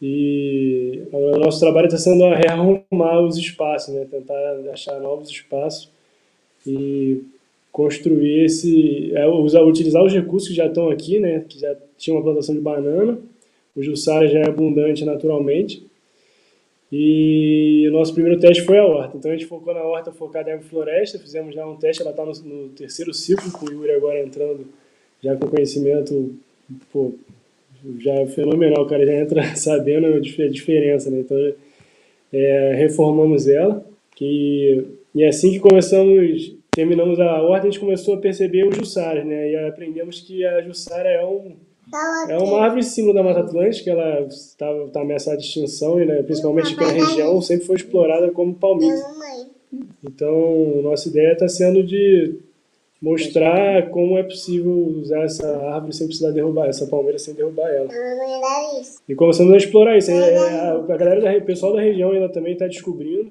[0.00, 4.06] E o nosso trabalho está sendo rearrumar os espaços, né?
[4.10, 5.90] Tentar achar novos espaços
[6.66, 7.22] e
[7.76, 9.12] construir esse...
[9.14, 11.44] É, usar, utilizar os recursos que já estão aqui, né?
[11.46, 13.18] Que já tinha uma plantação de banana,
[13.76, 15.84] o Jussara já é abundante naturalmente,
[16.90, 19.18] E o nosso primeiro teste foi a horta.
[19.18, 22.24] Então a gente focou na horta focada em agrofloresta, fizemos já um teste, ela está
[22.24, 24.66] no, no, terceiro ciclo, com o Yuri agora entrando
[25.22, 26.34] já com conhecimento,
[26.90, 27.12] pô,
[27.98, 31.20] já é fenomenal, o cara já entra sabendo a diferença, né?
[31.20, 31.36] Então
[32.32, 34.82] é, reformamos ela, que,
[35.14, 39.24] e é assim que começamos, terminamos a horta, a gente começou a perceber os jussares,
[39.24, 39.50] né?
[39.50, 41.56] E aprendemos que a jussara é um
[42.28, 46.22] é uma árvore símbolo da Mata Atlântica, ela está tá ameaçada de extinção, e né,
[46.22, 48.92] principalmente na região, sempre foi explorada como palmito.
[50.04, 52.40] Então, nossa ideia está sendo de
[53.00, 57.88] mostrar como é possível usar essa árvore sem precisar derrubar, essa palmeira sem derrubar ela.
[59.08, 60.10] E começamos a explorar isso.
[60.10, 63.30] É, a, a galera, o pessoal da região ainda também está descobrindo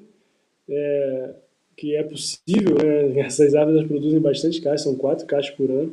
[0.68, 1.34] é,
[1.76, 3.20] que é possível, né?
[3.20, 5.92] Essas árvores produzem bastante caixas, são quatro caixas por ano.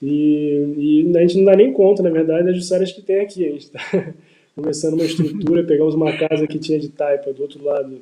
[0.00, 3.44] E, e, a gente não dá nem conta, na verdade, das jussárias que tem aqui.
[3.44, 4.14] A gente está
[4.54, 7.98] começando uma estrutura, pegamos uma casa que tinha de taipa do outro lado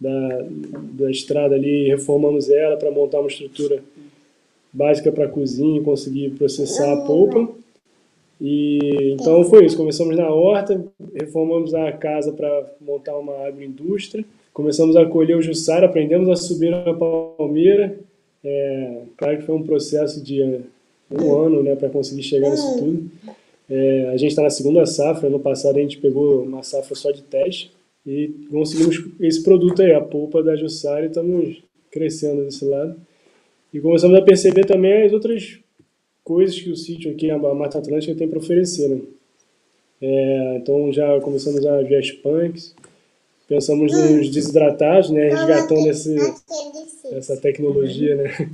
[0.00, 0.46] da,
[0.92, 3.82] da estrada ali, reformamos ela para montar uma estrutura
[4.72, 7.48] básica para cozinha, conseguir processar a polpa.
[8.40, 9.76] E então foi isso.
[9.76, 15.86] Começamos na horta, reformamos a casa para montar uma agroindústria, começamos a colher o jussara,
[15.86, 17.98] aprendemos a subir na palmeira.
[18.42, 20.60] É, claro que foi um processo de
[21.10, 23.10] um ano né, para conseguir chegar nisso tudo.
[23.68, 27.10] É, a gente está na segunda safra, ano passado a gente pegou uma safra só
[27.10, 27.70] de teste
[28.04, 32.96] e conseguimos esse produto aí, a polpa da Jussara, e estamos crescendo desse lado.
[33.72, 35.58] E começamos a perceber também as outras
[36.24, 38.88] coisas que o sítio aqui, a Mata Atlântica, tem para oferecer.
[38.88, 39.00] Né?
[40.02, 42.74] É, então já começamos a ver as punks,
[43.50, 46.16] pensamos nos desidratados, né, resgatando esse,
[47.10, 48.48] essa tecnologia né,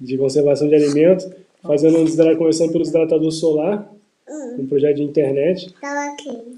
[0.00, 1.28] de conservação de alimentos.
[1.62, 3.88] Fazendo um começando pelo desidratador solar,
[4.58, 5.72] um projeto de internet.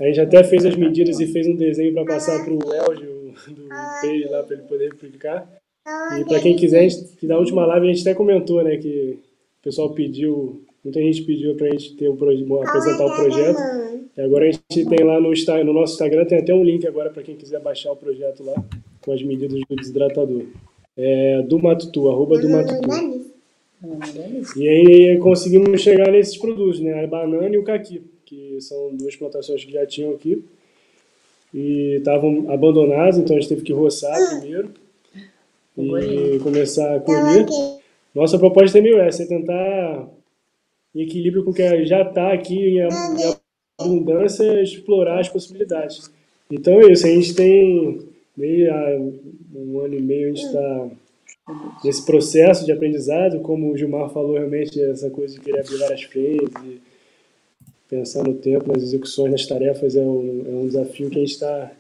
[0.01, 3.35] A gente até fez as medidas e fez um desenho para passar para o Elgio
[3.49, 5.47] do page lá para ele poder replicar.
[6.19, 9.19] E para quem quiser, que na última live a gente até comentou, né, que
[9.61, 12.15] o pessoal pediu, muita gente pediu para a gente ter o,
[12.63, 13.59] apresentar o projeto.
[14.17, 17.11] E agora a gente tem lá no, no nosso Instagram, tem até um link agora
[17.11, 18.55] para quem quiser baixar o projeto lá,
[19.01, 20.45] com as medidas do desidratador.
[20.97, 23.35] É, do Matutu, arroba do Matutu.
[24.57, 27.05] E aí conseguimos chegar nesses produtos, né?
[27.05, 30.45] A banana e o caqui, que são duas plantações que já tinham aqui.
[31.53, 34.71] E estavam abandonadas, então a gente teve que roçar primeiro
[35.77, 37.47] e começar a colher.
[38.15, 40.09] Nossa proposta é meio essa, é tentar,
[40.95, 43.44] em equilíbrio com o que já está aqui em
[43.79, 46.11] abundância, explorar as possibilidades.
[46.51, 48.01] Então é isso, a gente tem
[48.37, 48.73] meio
[49.55, 50.89] um ano e meio a gente está
[51.85, 56.03] nesse processo de aprendizado, como o Gilmar falou, realmente essa coisa de querer abrir várias
[56.03, 56.81] frentes
[57.89, 61.33] pensar no tempo, nas execuções, nas tarefas é um, é um desafio que a gente
[61.33, 61.71] está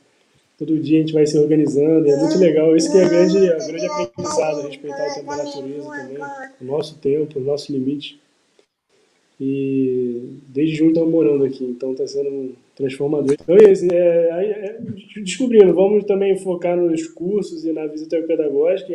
[0.57, 2.77] todo dia a gente vai se organizando é muito legal.
[2.77, 6.19] Isso que é grande, é grande aprendizado, respeitar o tempo da natureza também,
[6.61, 8.21] o nosso tempo, o nosso limite.
[9.41, 13.35] E desde junho estamos morando aqui, então está sendo transformador.
[13.35, 14.79] Então é isso, é, é,
[15.21, 18.93] descobrindo, vamos também focar nos cursos e na visita pedagógica,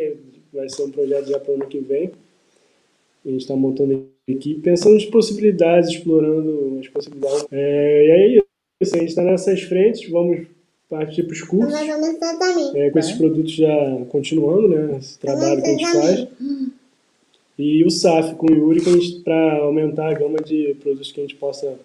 [0.52, 2.10] vai ser um projeto já para o ano que vem.
[3.24, 7.46] A gente está montando equipe, pensando nas possibilidades, explorando as possibilidades.
[7.52, 8.42] É, e aí,
[8.80, 10.46] isso, a gente está nessas frentes, vamos
[10.88, 11.72] partir para os cursos.
[12.74, 14.96] É, com esses produtos já continuando, né?
[14.98, 16.28] Esse trabalho que a gente faz.
[17.60, 18.80] E o SAF com o Yuri
[19.22, 21.78] para aumentar a gama de produtos que a gente possa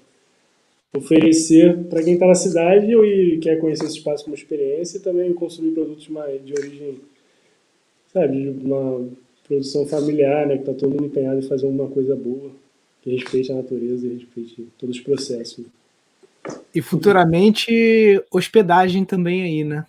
[0.95, 5.33] oferecer para quem está na cidade e quer conhecer esse espaço como experiência e também
[5.33, 6.97] consumir produtos mais de origem
[8.15, 9.09] sabe, uma
[9.45, 12.49] produção familiar, né, que está todo mundo empenhado em fazer uma coisa boa,
[13.01, 15.65] que respeite a natureza e respeite todos os processos.
[16.73, 19.85] E futuramente hospedagem também aí, né?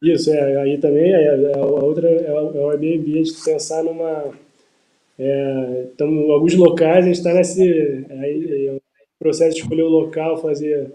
[0.00, 3.44] Isso, é, aí também é, é a outra é o, é o Airbnb, a gente
[3.44, 4.32] pensar numa
[5.24, 7.62] é, em alguns locais a gente está nesse
[8.10, 8.76] é,
[9.18, 10.92] processo de escolher o local, fazer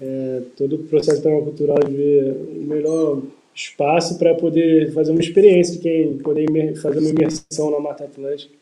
[0.00, 3.22] é, todo o processo cultural de ver o melhor
[3.54, 8.54] espaço para poder fazer uma experiência de quem poder fazer uma imersão na Mata Atlântica.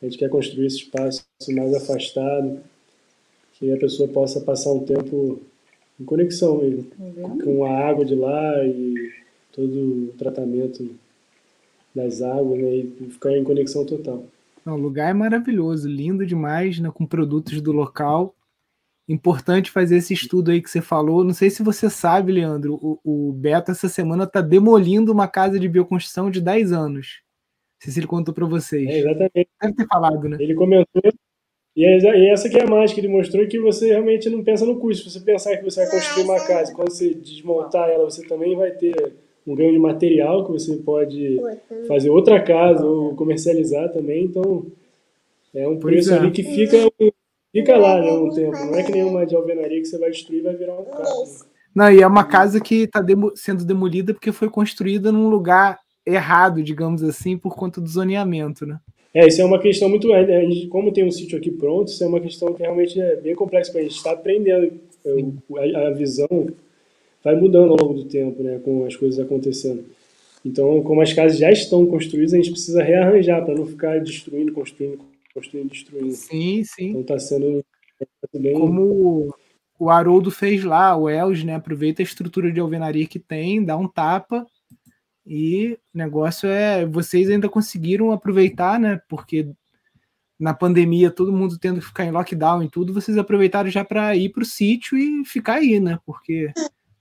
[0.00, 2.58] A gente quer construir esse espaço mais afastado,
[3.54, 5.40] que a pessoa possa passar um tempo
[6.00, 6.86] em conexão mesmo,
[7.42, 9.12] com a água de lá e
[9.52, 10.90] todo o tratamento
[11.94, 14.24] das águas, né, e ficar em conexão total.
[14.66, 18.34] o lugar é maravilhoso, lindo demais, né, com produtos do local
[19.08, 21.24] importante fazer esse estudo aí que você falou.
[21.24, 25.58] Não sei se você sabe, Leandro, o, o Beto essa semana está demolindo uma casa
[25.58, 27.20] de bioconstrução de 10 anos.
[27.74, 28.88] Não sei se ele contou para vocês.
[28.88, 29.48] É, exatamente.
[29.60, 30.36] Deve ter falado, né?
[30.40, 31.02] Ele comentou.
[31.76, 34.78] E, e essa que é a mágica, ele mostrou que você realmente não pensa no
[34.78, 35.10] custo.
[35.10, 38.56] Se você pensar que você vai construir uma casa, quando você desmontar ela, você também
[38.56, 39.16] vai ter
[39.46, 41.40] um ganho de material que você pode
[41.86, 44.24] fazer outra casa ou comercializar também.
[44.24, 44.66] Então,
[45.54, 46.18] é um preço é.
[46.18, 46.76] ali que fica,
[47.52, 48.52] fica lá né, um tempo.
[48.52, 51.24] Não é que nenhuma de alvenaria que você vai destruir e vai virar um carro.
[51.74, 55.78] Não, e é uma casa que está demo, sendo demolida porque foi construída num lugar
[56.06, 58.78] errado, digamos assim, por conta do zoneamento, né?
[59.12, 60.08] É, isso é uma questão muito.
[60.70, 63.70] Como tem um sítio aqui pronto, isso é uma questão que realmente é bem complexa
[63.70, 63.96] para a gente.
[63.96, 64.72] está aprendendo.
[65.56, 66.48] A, a visão
[67.24, 69.84] vai mudando ao longo do tempo, né, com as coisas acontecendo.
[70.44, 74.52] Então, como as casas já estão construídas, a gente precisa rearranjar para não ficar destruindo,
[74.52, 74.98] construindo,
[75.32, 76.12] construindo, destruindo.
[76.12, 76.90] Sim, sim.
[76.90, 77.64] Então está sendo
[78.34, 78.52] bem...
[78.52, 79.34] Como
[79.78, 83.76] o Haroldo fez lá, o Els, né, aproveita a estrutura de alvenaria que tem, dá
[83.76, 84.46] um tapa
[85.26, 89.48] e o negócio é, vocês ainda conseguiram aproveitar, né, porque
[90.38, 94.14] na pandemia todo mundo tendo que ficar em lockdown e tudo, vocês aproveitaram já para
[94.14, 96.52] ir para o sítio e ficar aí, né, porque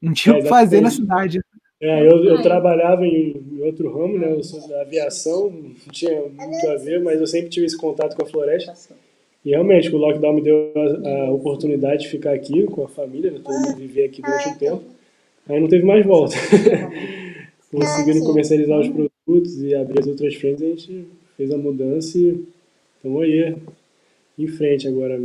[0.03, 1.39] não tinha o que fazer na cidade.
[1.81, 4.31] É, eu, eu trabalhava em, em, outro ramo, né?
[4.31, 8.15] Eu sou da aviação, não tinha muito a ver, mas eu sempre tive esse contato
[8.15, 8.73] com a floresta.
[9.45, 13.31] E realmente, o lockdown me deu a, a oportunidade de ficar aqui com a família,
[13.31, 13.39] né?
[13.43, 14.83] todo mundo viver aqui durante um tempo.
[15.47, 16.35] Aí não teve mais volta.
[17.71, 22.45] Conseguindo comercializar os produtos e abrir as outras frentes, a gente fez a mudança e
[22.95, 23.55] estamos aí
[24.37, 25.19] em frente agora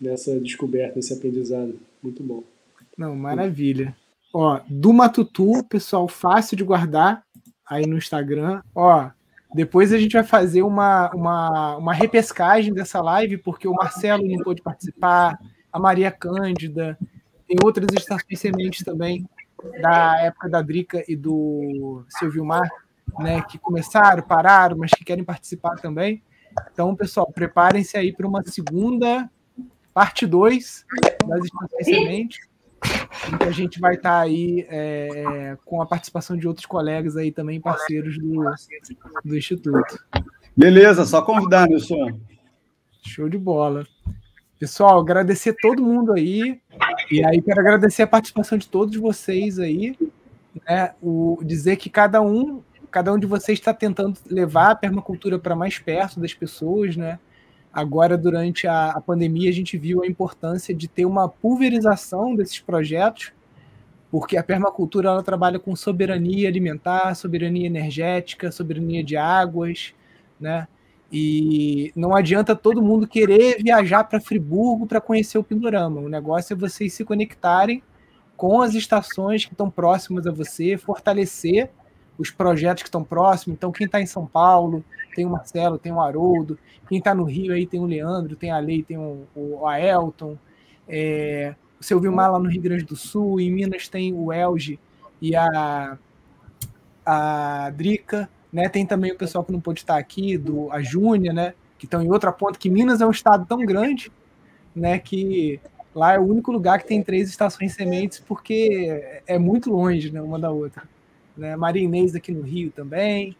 [0.00, 1.78] nessa descoberta, nesse aprendizado.
[2.02, 2.42] Muito bom.
[2.96, 3.94] Não, maravilha.
[4.32, 7.24] Ó, do Matutu, pessoal, fácil de guardar
[7.68, 8.62] aí no Instagram.
[8.74, 9.10] Ó,
[9.54, 14.42] depois a gente vai fazer uma, uma, uma repescagem dessa live, porque o Marcelo não
[14.42, 15.38] pôde participar,
[15.72, 16.96] a Maria Cândida,
[17.46, 19.26] tem outras estações sementes também,
[19.80, 22.68] da época da Drica e do Silvio Mar,
[23.18, 26.22] né, que começaram, pararam, mas que querem participar também.
[26.72, 29.28] Então, pessoal, preparem-se aí para uma segunda
[29.92, 30.86] parte 2
[31.26, 32.49] das estações sementes
[33.38, 37.30] que a gente vai estar tá aí é, com a participação de outros colegas aí
[37.30, 38.44] também, parceiros do,
[39.24, 39.98] do Instituto.
[40.56, 42.18] Beleza, só convidar, Nilson.
[43.02, 43.86] Show de bola.
[44.58, 46.60] Pessoal, agradecer todo mundo aí.
[47.10, 49.96] E aí quero agradecer a participação de todos vocês aí.
[50.68, 55.38] Né, o, dizer que cada um, cada um de vocês está tentando levar a permacultura
[55.38, 57.18] para mais perto das pessoas, né?
[57.72, 62.58] Agora, durante a, a, pandemia, a gente viu a importância de ter uma pulverização desses
[62.58, 63.32] projetos,
[64.10, 69.94] porque a permacultura ela trabalha com soberania alimentar, soberania energética, soberania de águas,
[70.40, 70.66] né?
[71.12, 76.00] E não adianta todo mundo querer viajar para Friburgo para conhecer o Pindorama.
[76.00, 77.82] O negócio é vocês se conectarem
[78.36, 81.70] com as estações que estão próximas a você, fortalecer
[82.16, 83.56] os projetos que estão próximos.
[83.56, 84.84] Então, quem está em São Paulo,
[85.14, 86.58] tem o Marcelo, tem o Haroldo.
[86.88, 90.36] Quem está no Rio aí tem o Leandro, tem a Lei, tem o, o Aelton.
[90.88, 93.40] É, o seu Vilmar lá no Rio Grande do Sul.
[93.40, 94.78] Em Minas tem o Elge
[95.20, 95.98] e a,
[97.04, 98.28] a Drica.
[98.52, 98.68] Né?
[98.68, 101.54] Tem também o pessoal que não pôde estar aqui, do, a Júnia, né?
[101.78, 104.12] que estão em outra ponta, que Minas é um estado tão grande
[104.76, 105.58] né, que
[105.94, 110.20] lá é o único lugar que tem três estações sementes, porque é muito longe né,
[110.20, 110.82] uma da outra
[111.36, 111.56] né?
[111.56, 113.36] Maria Inês aqui no Rio também.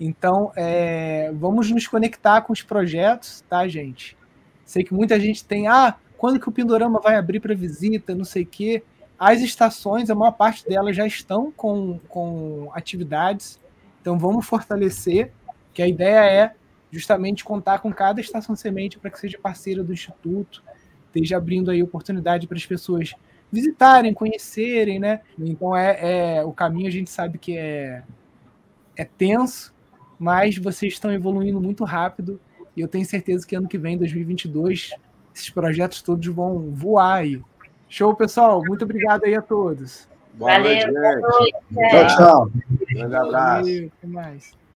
[0.00, 4.16] Então, é, vamos nos conectar com os projetos, tá, gente?
[4.64, 8.24] Sei que muita gente tem, ah, quando que o Pindorama vai abrir para visita, não
[8.24, 8.82] sei o quê.
[9.18, 13.60] As estações, a maior parte delas já estão com, com atividades,
[14.00, 15.30] então vamos fortalecer,
[15.74, 16.54] que a ideia é
[16.90, 20.62] justamente contar com cada estação semente para que seja parceira do Instituto,
[21.06, 23.12] esteja abrindo aí oportunidade para as pessoas
[23.52, 25.20] visitarem, conhecerem, né?
[25.38, 28.02] Então é, é o caminho a gente sabe que é
[28.96, 29.72] é tenso,
[30.20, 32.38] mas vocês estão evoluindo muito rápido
[32.76, 34.90] e eu tenho certeza que ano que vem, 2022,
[35.34, 37.40] esses projetos todos vão voar aí.
[37.88, 38.62] Show, pessoal.
[38.62, 40.06] Muito obrigado aí a todos.
[40.34, 42.50] Boa Valeu, noite, Tchau, tchau.
[42.90, 43.62] Grande abraço.
[43.62, 44.59] Valeu, até mais.